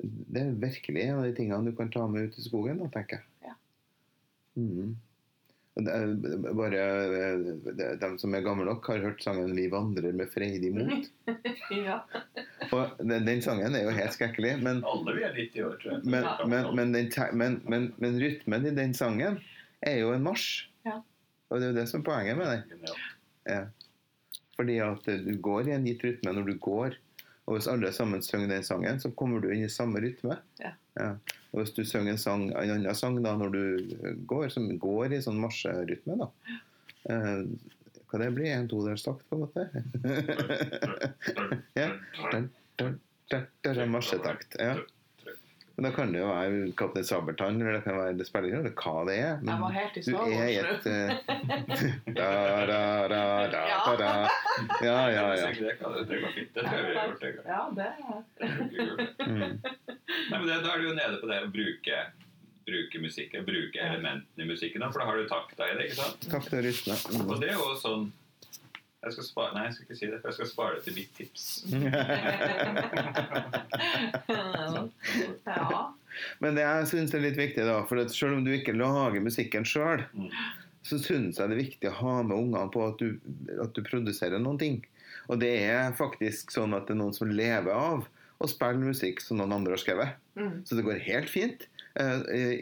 [0.03, 2.89] det er virkelig en av de tingene du kan ta med ut i skogen, da,
[2.97, 3.27] tenker jeg.
[3.47, 3.55] Ja.
[4.59, 4.97] Mm.
[5.77, 6.15] Er
[6.57, 7.43] Bare eh,
[8.01, 11.11] de- som er gamle nok, har hørt sangen 'Vi vandrer med freidig mot'.
[11.87, 11.99] ja.
[12.73, 15.93] Og den, den sangen er jo helt skrekkelig, men Alle vi er 90 år, tror
[15.93, 16.05] jeg.
[16.05, 16.47] men, Ja.
[16.47, 19.39] men, men, den, men, men, men rytmen i den sangen
[19.83, 20.65] er jo en marsj.
[20.87, 20.99] Ja.
[21.51, 22.63] Og det er jo det som er poenget med den.
[23.47, 23.61] Ja.
[24.57, 26.97] Fordi at du går i en gitt rytme når du går.
[27.47, 30.39] Og hvis alle sammen synger den sangen, så kommer du inn i samme rytme.
[30.59, 30.73] Ja.
[31.53, 33.63] Og hvis du synger en, sang, en annen sang da når du
[34.01, 36.31] eh, går, som går i sånn marsjerytme, da
[37.13, 37.45] eh,
[38.07, 38.51] Hva det blir?
[38.55, 39.69] En todelstakt, på en måte?
[41.77, 41.91] Ja.
[42.33, 42.49] Den,
[42.81, 42.99] den,
[43.31, 44.57] den, den marsjetakt.
[44.59, 44.79] Ja.
[45.77, 48.63] Men da kan det jo være Kaptein Sabeltann, eller det kan være det spiller ingen
[48.65, 49.35] rolle hva det er.
[49.45, 50.71] Jeg var helt i du Star er i Wars.
[50.73, 51.09] et eh,
[52.17, 52.29] da,
[52.71, 52.79] da,
[53.13, 53.21] da,
[53.53, 54.13] da, da, da.
[54.81, 55.51] Ja, ja, ja.
[55.53, 56.55] Det går fint.
[56.57, 57.21] Det tror jeg vi har gjort.
[57.21, 57.47] Det gang.
[57.53, 57.97] Ja, det er
[58.57, 59.09] Skikkelig.
[59.27, 59.59] Mm.
[60.31, 62.01] Nei, men det, Da er du jo nede på det å bruke,
[62.67, 64.81] bruke musikken, bruke elementene i musikken.
[64.81, 65.91] Da, for da har du takta i det.
[65.91, 66.31] ikke sant?
[66.33, 66.97] Takta rytme.
[67.27, 68.09] Og det er jo sånn
[69.07, 70.95] jeg skal spare, Nei, jeg skal ikke si det, for jeg skal spare det til
[70.99, 71.43] mitt tips.
[75.47, 75.95] Ja.
[76.41, 79.21] Men det jeg syns er litt viktig, da, for at selv om du ikke lager
[79.25, 80.31] musikken sjøl, Mm.
[80.87, 83.09] så syns jeg det er viktig å ha med ungene på at du,
[83.63, 84.77] at du produserer noen ting.
[85.29, 88.07] Og det er faktisk sånn at det er noen som lever av
[88.39, 90.15] å spille musikk som noen andre har skrevet.
[90.39, 90.61] Mm.
[90.69, 91.61] Så det går helt fint
[91.99, 92.21] eh,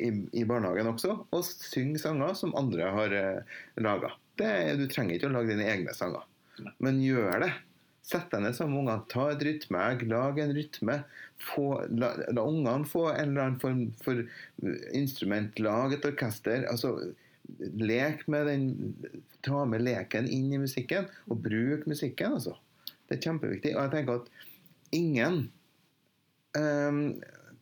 [0.09, 4.11] i, i barnehagen også og synge sanger som andre har eh, laga.
[4.39, 6.25] Du trenger ikke å lage dine egne sanger.
[6.83, 7.53] Men gjør det.
[8.05, 10.99] Sett deg ned sammen med ungene, ta et rytmeegg, lag en rytme.
[11.41, 14.21] Få, la, la ungene få en eller annen form for
[14.93, 16.67] instrument, lag et orkester.
[16.71, 16.99] altså
[17.77, 18.69] Lek med den
[19.45, 22.55] Ta med leken inn i musikken, og bruk musikken, altså.
[23.05, 23.75] Det er kjempeviktig.
[23.77, 24.31] Og jeg tenker at
[24.97, 25.41] ingen
[26.57, 27.03] um,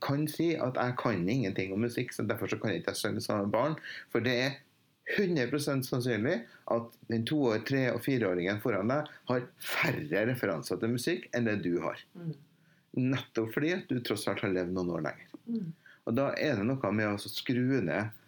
[0.02, 3.24] kan si at jeg kan ingenting om musikk, så derfor så kan jeg ikke synge
[3.24, 3.74] sammen med barn.
[4.14, 4.60] For det er
[5.10, 6.38] 100% sannsynlig
[6.70, 11.58] at den to-, tre- og fireåringen foran deg har færre referanser til musikk enn det
[11.64, 12.00] du har.
[12.14, 12.34] Mm.
[13.12, 15.38] Nettopp fordi at du tross alt har levd noen år lenger.
[15.48, 15.70] Mm.
[16.06, 18.18] Og da er det noe med å skru ned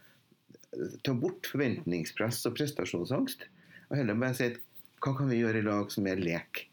[1.07, 3.45] Ta bort forventningspress og prestasjonsangst.
[3.87, 4.57] Og heller bare si at
[5.05, 6.65] hva kan vi gjøre i lag som er lek,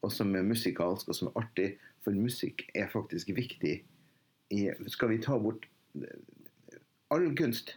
[0.00, 1.66] og som er musikalsk og som er artig?
[2.00, 3.74] For musikk er faktisk viktig.
[4.56, 5.66] I, skal vi ta bort
[7.12, 7.74] all kunst,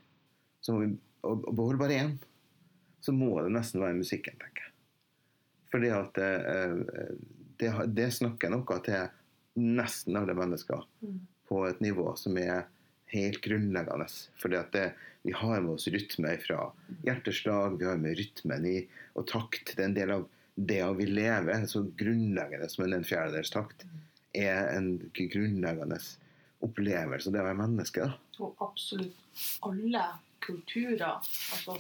[0.64, 0.94] så må vi
[1.24, 2.14] og, og beholde bare én,
[3.04, 4.74] så må det nesten være musikken, tenker jeg.
[5.74, 6.32] Fordi at det,
[7.60, 9.10] det, det snakker noe til
[9.60, 11.20] nesten alle mennesker Mm.
[11.50, 12.64] på et nivå som er
[13.14, 14.08] helt grunnleggende.
[14.42, 14.86] Fordi at det,
[15.28, 16.70] vi har med oss rytme fra
[17.06, 18.78] hjerteslag, vi har med rytmen i
[19.20, 19.76] og takt.
[19.76, 20.24] Det er en del av
[20.56, 23.86] det å vi lever, så grunnleggende som en fjerdedels takt,
[24.34, 26.00] er en grunnleggende
[26.64, 28.08] opplevelse av det å være menneske.
[28.08, 28.18] Da.
[28.42, 30.06] Og absolutt alle
[30.44, 31.24] kulturer,
[31.56, 31.78] altså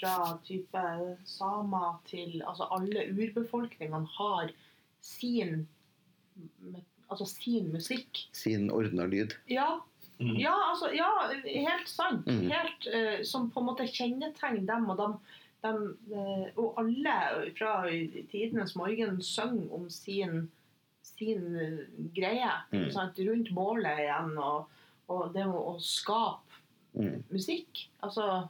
[0.00, 0.82] fra type
[1.30, 4.50] samer til Altså alle urbefolkningene har
[5.00, 5.68] sin
[7.10, 8.26] Altså sin musikk.
[8.32, 9.36] Sin ordna lyd.
[9.50, 9.78] Ja,
[10.22, 10.36] Mm.
[10.38, 11.08] ja, altså, ja
[11.44, 12.26] helt sant.
[12.26, 12.50] Mm.
[12.52, 14.90] Helt, uh, som på en måte kjennetegner dem.
[14.92, 15.16] Og, dem,
[15.64, 15.80] dem,
[16.12, 17.16] uh, og alle
[17.58, 17.72] fra
[18.30, 20.46] tidenes morgen synger om sin,
[21.02, 21.82] sin eh,
[22.14, 22.52] greie.
[22.72, 22.88] Mm.
[22.94, 23.18] Sant?
[23.18, 24.36] Rundt bålet igjen.
[24.38, 24.70] Og,
[25.10, 26.51] og det å skape
[26.94, 27.22] Mm.
[27.32, 27.86] musikk.
[28.04, 28.48] Altså,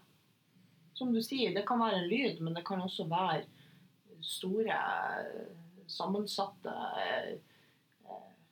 [0.95, 3.45] som du sier, det kan være en lyd, men det kan også være
[4.23, 4.79] store,
[5.87, 6.73] sammensatte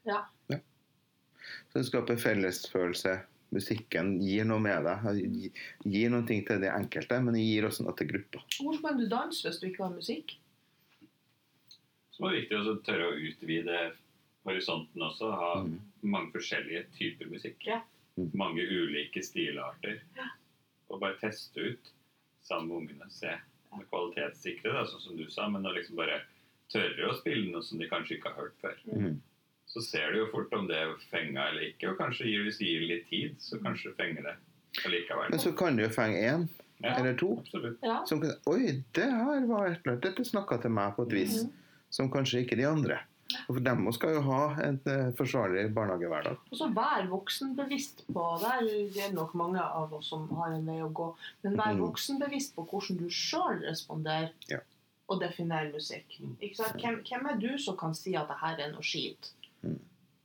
[0.06, 0.20] Ja.
[0.48, 0.58] Ja.
[1.70, 3.18] Så det skaper fellesfølelse.
[3.52, 5.02] Musikken gir noe med deg.
[5.18, 5.50] gir
[5.90, 8.40] Gir noe til det enkelte, men det gir også noe til gruppa.
[8.60, 10.36] Hvorfor kan du danse hvis du ikke har musikk?
[12.14, 13.80] Så er det viktig å tørre å utvide
[14.46, 15.30] horisonten også.
[15.34, 15.80] Ha Mm.
[16.02, 17.66] mange forskjellige typer musikk.
[17.66, 17.80] Ja.
[18.34, 20.00] Mange ulike stilarter.
[20.90, 21.90] Og bare teste ut
[22.42, 23.10] sammen med ungene.
[23.14, 23.32] Se
[23.76, 25.48] med kvalitetssikre, da, sånn som du sa.
[25.48, 26.22] Men å liksom bare
[26.72, 28.78] tørre å spille noe som de kanskje ikke har hørt før.
[28.90, 29.20] Mm.
[29.70, 31.92] Så ser du jo fort om det er fenga eller ikke.
[31.92, 34.34] Og kanskje gir, hvis du gir litt tid, så kanskje fenger det
[34.86, 35.30] allikevel.
[35.30, 36.48] Men så kan du jo fenge én
[36.80, 37.34] Ja, eller to.
[37.38, 37.78] absolutt.
[37.84, 37.98] Ja.
[38.08, 40.02] Som kan, Oi, det her var et eller annet.
[40.06, 41.42] Dette snakka til meg på et vis.
[41.44, 41.52] Mm.
[41.92, 42.98] Som kanskje ikke de andre.
[43.46, 46.40] Og for dem skal jo ha en eh, forsvarlig barnehagehverdag.
[46.50, 50.80] Og så vær voksenbevisst på Det er nok mange av oss som har en vei
[50.82, 51.10] å gå.
[51.44, 54.58] Men vær voksen voksenbevisst på hvordan du sjøl responderer Ja.
[55.08, 56.20] og definerer musikk.
[56.20, 56.36] Mm.
[56.40, 59.32] Hvem, hvem er du som kan si at det her er noe skit?
[59.62, 59.80] Mm.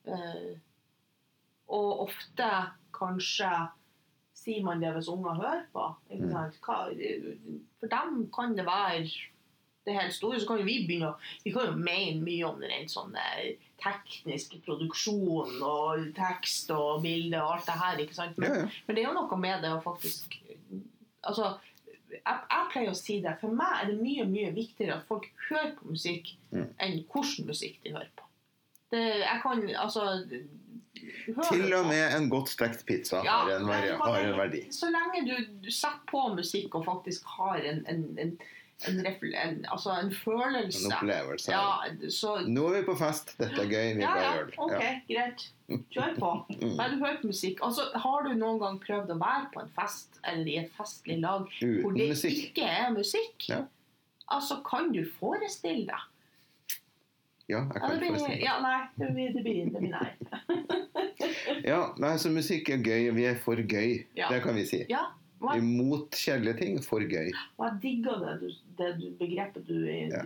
[0.07, 0.57] Uh,
[1.67, 2.49] og ofte
[2.93, 3.49] kanskje
[4.33, 5.95] sier man det hvis unger hører på.
[6.11, 6.29] Mm.
[6.61, 6.89] Hva,
[7.79, 9.09] for dem kan det være
[9.85, 10.39] det helt store.
[10.41, 13.13] Så kan jo vi begynne å Vi kan jo mene mye om den sånn
[13.81, 17.97] tekniske produksjonen og tekst og bilde og alt det her.
[18.05, 18.37] ikke sant?
[18.37, 18.67] Men, Ja, ja.
[18.87, 20.39] men det er jo noe med det å faktisk
[21.25, 21.55] Altså,
[22.11, 23.31] jeg, jeg pleier å si det.
[23.41, 26.67] For meg er det mye mye viktigere at folk hører på musikk, Mm.
[26.79, 28.23] enn hvilken musikk de hører på.
[28.93, 30.03] Det, jeg kan altså
[31.49, 31.87] Til og på.
[31.89, 33.65] med en godt stekt pizza Ja, har, en,
[33.99, 34.61] har en verdi.
[34.71, 35.33] Så lenge du,
[35.65, 38.37] du setter på musikk og faktisk har en, en, en,
[38.87, 41.51] en, en, altså en følelse En opplevelse.
[41.51, 43.31] Ja, så Nå er vi på fest.
[43.39, 43.93] Dette er gøy.
[43.95, 44.57] Vi ja, bare ja, gjør det.
[44.57, 44.89] ok, Ja.
[45.11, 45.45] greit.
[45.95, 46.31] Kjør på.
[46.59, 46.73] Mm.
[46.77, 47.63] Bare hører på musikk.
[47.65, 51.17] Altså, har du noen gang prøvd å være på en fest eller i et festlig
[51.23, 51.47] lag
[51.81, 52.41] hvor det musikk.
[52.49, 53.47] ikke er musikk?
[53.49, 53.61] Ja.
[54.27, 56.11] Altså, kan du forestille deg?
[57.47, 58.43] Ja, jeg kan ja, blir, forestille meg.
[58.43, 60.09] ja, nei, det blir, det blir, det blir nei.
[61.65, 63.11] Ja, nei, så musikk er gøy.
[63.15, 63.99] Vi er for gøy.
[64.17, 64.29] Ja.
[64.33, 64.79] Det kan vi si.
[64.89, 65.03] Ja,
[65.55, 66.77] Imot kjedelige ting.
[66.83, 67.31] For gøy.
[67.57, 69.75] og jeg digger det, det begrepet du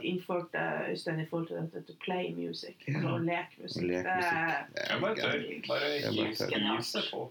[0.06, 2.78] innførte, Øystein, i forhold til dette to play music.
[2.88, 3.02] Ja.
[3.02, 3.86] Å leke musikk.
[3.90, 4.74] Lek musikk.
[4.76, 5.46] Det er bare tør.
[5.68, 7.28] Bare Jeg bare hiv seg på.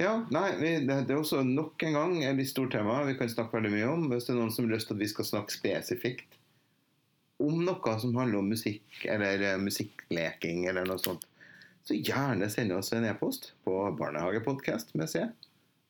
[0.00, 3.18] Ja, nei, vi, det, det er også nok en gang et litt stort tema vi
[3.18, 4.06] kan snakke veldig mye om.
[4.12, 6.38] Hvis det er noen som har lyst til at vi skal snakke spesifikt
[7.40, 11.24] om noe som handler om musikk eller eh, musikkleking eller noe sånt,
[11.84, 15.24] så gjerne send oss en e-post på barnehagepodkast med c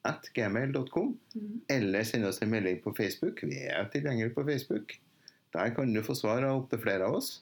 [0.08, 1.60] at gmail.com, mm.
[1.68, 3.42] eller send oss en melding på Facebook.
[3.44, 4.96] Vi er tilgjengelige på Facebook.
[5.52, 7.40] Der kan du få svar av opptil flere av oss.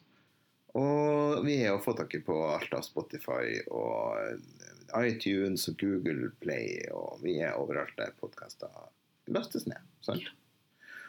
[0.79, 4.43] Og vi er å få tak i på alt av Spotify og
[4.99, 8.73] iTunes og Google Play, og vi er overalt der podkaster
[9.33, 9.81] lastes ned.
[10.05, 10.29] sant?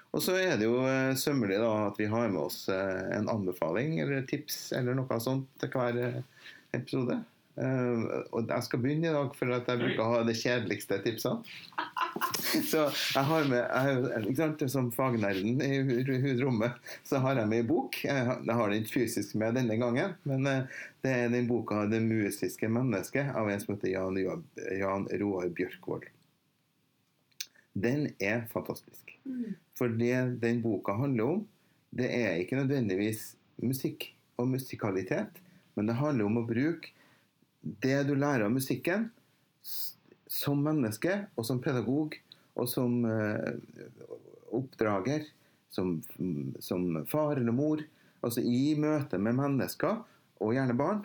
[0.09, 3.29] Og så er det jo eh, sømmelig da at vi har med oss eh, en
[3.29, 7.19] anbefaling eller tips eller noe sånt til hver eh, episode.
[7.59, 10.99] Eh, og jeg skal begynne i dag, for at jeg bruker å ha det kjedeligste
[11.03, 11.41] tipsene.
[12.69, 15.79] Så jeg har med jeg, ikke Som fagnerden i
[16.39, 17.99] rommet, så har jeg med en bok.
[18.05, 21.85] Jeg jeg har den ikke fysisk med denne gangen, men uh, det er den boka
[21.85, 24.17] 'Det musiske mennesket' av en som heter Jan,
[24.79, 26.07] Jan Roar Bjørkvold.
[27.73, 29.13] Den er fantastisk.
[29.25, 29.55] Mm.
[29.77, 31.47] For det den boka handler om,
[31.91, 35.39] det er ikke nødvendigvis musikk og musikalitet,
[35.75, 36.95] men det handler om å bruke
[37.61, 39.09] det du lærer av musikken
[40.29, 42.15] som menneske og som pedagog
[42.59, 43.55] og som eh,
[44.55, 45.25] oppdrager,
[45.69, 45.99] som,
[46.59, 47.83] som far eller mor,
[48.25, 50.01] altså i møte med mennesker,
[50.39, 51.03] og gjerne barn.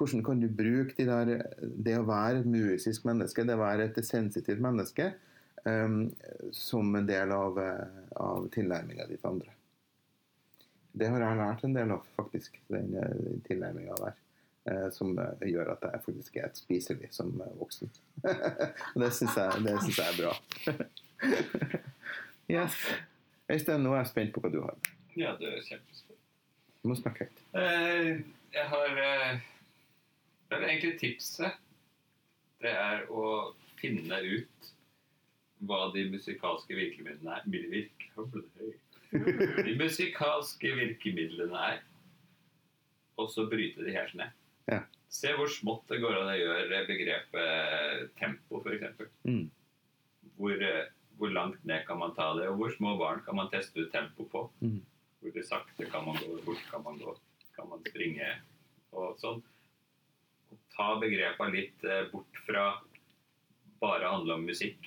[0.00, 3.90] Hvordan kan du bruke de der, det å være et musisk menneske, det å være
[3.90, 5.10] et sensitivt menneske,
[5.64, 6.06] um,
[6.56, 9.52] som en del av, eh, av tilnærminga di til andre.
[10.92, 14.16] Det har jeg lært en del av, faktisk, den, eh, tilnærminga der.
[14.70, 17.92] Eh, Som eh, gjør at jeg faktisk er spiselig som eh, voksen.
[18.94, 20.32] Og det syns jeg, det synes jeg er bra.
[22.56, 22.78] yes.
[23.50, 24.76] Øystein, nå er jeg spent på hva du har.
[25.18, 26.18] Ja, du er kjempespent.
[26.82, 27.42] Du må snakke høyt.
[28.54, 29.00] Jeg har
[30.50, 31.58] Vel, egentlig tipset.
[32.60, 34.70] Det er å finne ut
[35.68, 37.46] hva de musikalske virkemidlene er.
[39.66, 41.80] De musikalske virkemidlene er.
[43.18, 44.39] Og så bryte de helt ned.
[44.66, 44.82] Ja.
[45.10, 49.00] Se hvor smått det går an å gjøre begrepet tempo, f.eks.
[49.26, 49.48] Mm.
[50.36, 53.50] Hvor, eh, hvor langt ned kan man ta det, og hvor små barn kan man
[53.50, 54.44] teste ut tempo på.
[54.62, 54.78] Mm.
[55.20, 57.16] Hvor sakte kan man gå, hvor fort kan man gå,
[57.56, 58.30] kan man springe
[58.96, 59.42] og sånn.
[60.50, 62.70] Og ta begrepa litt eh, bort fra
[63.82, 64.78] bare handle om musikk.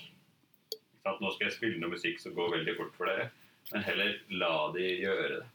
[1.03, 1.19] Sant?
[1.19, 3.29] Nå skal jeg spille noe musikk som går veldig fort for dere,
[3.73, 5.45] men heller la de gjøre det.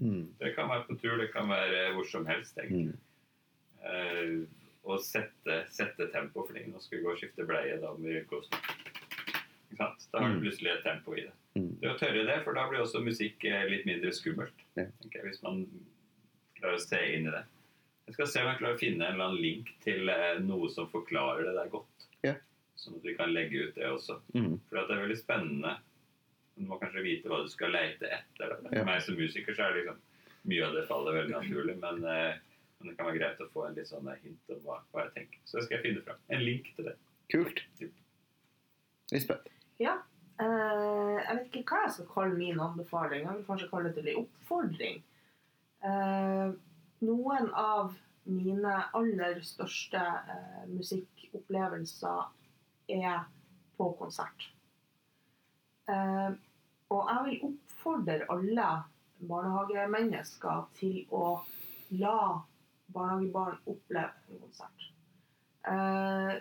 [0.00, 0.22] Mm.
[0.40, 2.58] Det kan være på tur, det kan være hvor som helst.
[2.58, 2.96] egentlig.
[2.96, 3.05] Mm.
[3.86, 4.46] Eh,
[4.86, 8.20] og sette, sette tempo, fordi nå skal vi gå og skifte bleie, da må vi
[9.76, 10.06] sant?
[10.12, 10.42] Da har du Mm.
[10.44, 11.32] plutselig et tempo i det.
[11.56, 11.80] Mm.
[11.80, 14.52] Det å tørre det, for da blir også musikk eh, litt mindre skummelt.
[14.76, 14.92] Jeg,
[15.24, 15.66] Hvis man
[16.60, 17.44] klarer å se inn i det.
[18.06, 20.68] Jeg skal se om jeg klarer å finne en eller annen link til eh, noe
[20.70, 22.06] som forklarer det der godt.
[22.22, 22.34] Ja.
[22.76, 24.20] Sånn at vi kan legge ut det også.
[24.34, 24.60] Mm.
[24.68, 25.76] For det er veldig spennende.
[26.56, 28.56] Du må kanskje vite hva du skal leite etter.
[28.62, 28.84] For Ja.
[28.84, 29.98] meg som musiker så er det liksom
[30.46, 31.76] mye av det faller veldig naturlig.
[31.80, 32.34] Men, eh,
[32.86, 35.14] men det kan være greit å få en litt sånn hint om hva, hva jeg
[35.16, 35.40] tenker.
[35.44, 36.22] Så det skal jeg finne fram.
[36.32, 36.94] En link til det.
[37.32, 37.62] Kult.
[39.12, 39.52] Lisbeth.
[39.82, 39.98] Ja.
[40.36, 43.26] Uh, jeg vet ikke hva jeg skal kalle min anbefaling.
[43.26, 45.04] Jeg vil kanskje kalle det en oppfordring.
[45.84, 46.56] Uh,
[47.06, 52.20] noen av mine aller største uh, musikkopplevelser
[52.96, 53.24] er
[53.76, 54.50] på konsert.
[55.90, 56.30] Eh,
[56.90, 58.68] og jeg vil oppfordre alle
[59.26, 61.26] barnehagemennesker til å
[62.00, 62.18] la
[62.94, 64.86] barnehagebarn oppleve en konsert.
[65.66, 66.36] Eh,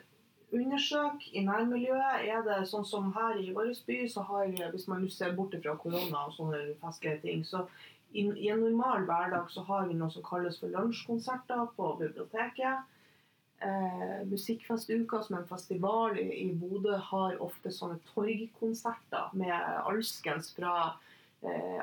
[0.56, 2.26] undersøk i nærmiljøet.
[2.30, 5.76] Er det sånn som her i vår by, så har hvis man ser bort fra
[5.82, 7.66] korona og sånne festlige ting, så
[8.16, 12.86] i, i en normal hverdag så har vi noe som kalles for lunsjkonserter på biblioteket.
[13.66, 20.54] Eh, Musikkfestuka, som er en festival i, i Bodø, har ofte sånne torgkonserter med alskens
[20.56, 20.96] fra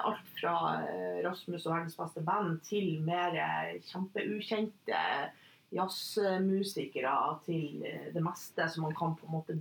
[0.02, 0.54] alt fra
[0.88, 5.02] eh, Rasmus og verdens beste band til mer eh, kjempeukjente
[5.72, 9.58] jazzmusikere til eh, det meste som man kan på en måte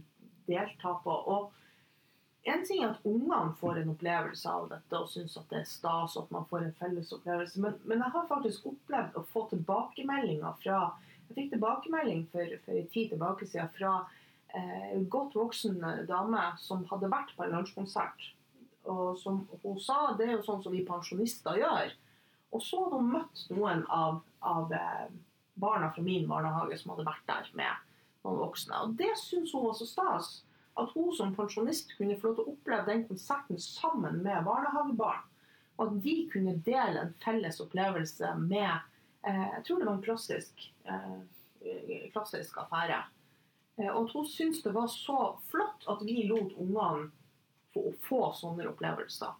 [0.47, 1.17] delta på.
[1.35, 5.61] Og en ting er at ungene får en opplevelse av dette og syns at det
[5.61, 9.27] er stas at man får en felles opplevelse, men, men jeg har faktisk opplevd å
[9.33, 10.81] få tilbakemeldinger fra
[11.29, 13.91] Jeg fikk tilbakemelding for, for en tid tilbake siden fra
[14.57, 15.77] eh, godt voksen
[16.09, 18.31] dame som hadde vært på en lunsjkonsert.
[18.89, 21.93] Og som hun sa, det er jo sånn som vi pensjonister gjør.
[22.51, 25.07] Og så hadde hun møtt noen av, av eh,
[25.61, 27.91] barna fra min barnehage som hadde vært der med
[28.25, 28.79] noen voksne.
[28.85, 30.31] Og det syns hun var så stas.
[30.79, 35.27] At hun som pensjonist kunne få lov til å oppleve den konserten sammen med barnehagebarn.
[35.77, 38.71] Og at de kunne dele en felles opplevelse med
[39.27, 43.01] eh, Jeg tror det var en klassisk, eh, klassisk affære.
[43.77, 47.09] Eh, og at hun syntes det var så flott at vi lot ungene
[47.73, 49.33] få, få sånne opplevelser.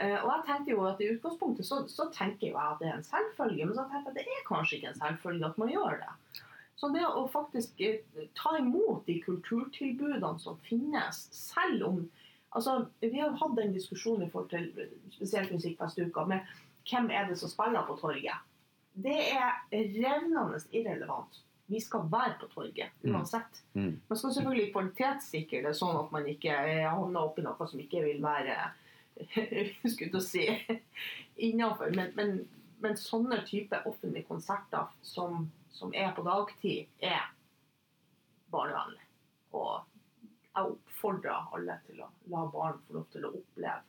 [0.00, 2.96] Eh, og jeg tenkte jo at I utgangspunktet så, så tenker jeg at det er
[2.98, 5.72] en selvfølge, men så tenkte jeg at det er kanskje ikke en selvfølge at man
[5.72, 6.40] gjør det.
[6.80, 8.00] Så det å faktisk eh,
[8.38, 12.02] ta imot de kulturtilbudene som finnes, selv om
[12.50, 14.72] altså, Vi har hatt den diskusjonen i forhold til
[15.14, 16.56] spesielt Musikkfestuka med
[16.90, 18.48] hvem er det som spiller på torget.
[18.92, 21.38] Det er revnende irrelevant.
[21.72, 23.14] Vi skal være på torget Mm.
[23.16, 23.62] uansett.
[23.74, 24.00] Mm.
[24.08, 28.02] Man skal selvfølgelig kvalitetssikre det sånn at man ikke eh, havner oppi noe som ikke
[28.04, 28.56] vil være
[29.92, 30.44] skulle å si
[31.48, 31.94] innafor.
[31.96, 32.34] Men, men,
[32.84, 37.30] men sånne type offentlige konserter som, som er på dagtid, er
[38.52, 39.04] barnevennlig.
[39.52, 39.80] Og
[40.52, 43.80] jeg oppfordrer alle til å la barn få lov til å oppleve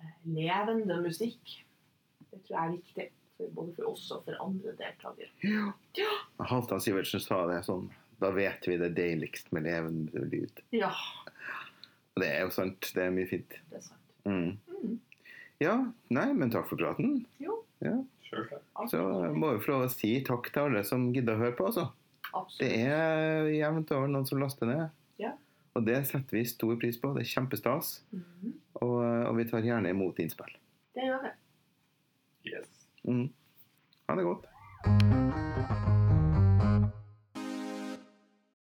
[0.00, 1.58] eh, levende musikk.
[2.30, 3.08] Det tror jeg er viktig.
[3.38, 5.28] Både for oss og for andre deltakere.
[5.44, 6.10] Ja.
[6.48, 10.62] Halvdan Sivertsen sa det sånn Da vet vi det deiligst med levende lyd.
[10.72, 10.88] Ja,
[12.16, 12.88] Og det er jo sant.
[12.96, 13.58] Det er mye fint.
[13.70, 14.14] det er sant.
[14.24, 14.56] Mm.
[14.72, 14.94] Mm.
[15.60, 15.74] Ja,
[16.08, 17.26] nei, men takk for praten.
[17.40, 17.62] Jo,
[18.26, 18.64] Selvsagt.
[18.90, 18.98] Så
[19.36, 21.68] må vi få lov å si takk til alle som gidder å høre på.
[21.68, 21.84] Altså.
[22.32, 22.58] absolutt.
[22.64, 24.88] Det er jevnt over noen som laster ned.
[25.22, 25.34] Ja.
[25.76, 27.12] Og det setter vi stor pris på.
[27.14, 27.98] Det er kjempestas.
[28.16, 28.56] Mhm.
[28.80, 28.96] Og,
[29.28, 30.56] og vi tar gjerne imot innspill.
[30.96, 31.30] Det gjør vi.
[32.50, 32.66] Yes.
[33.06, 33.28] Mm.
[34.08, 34.46] Ha det godt.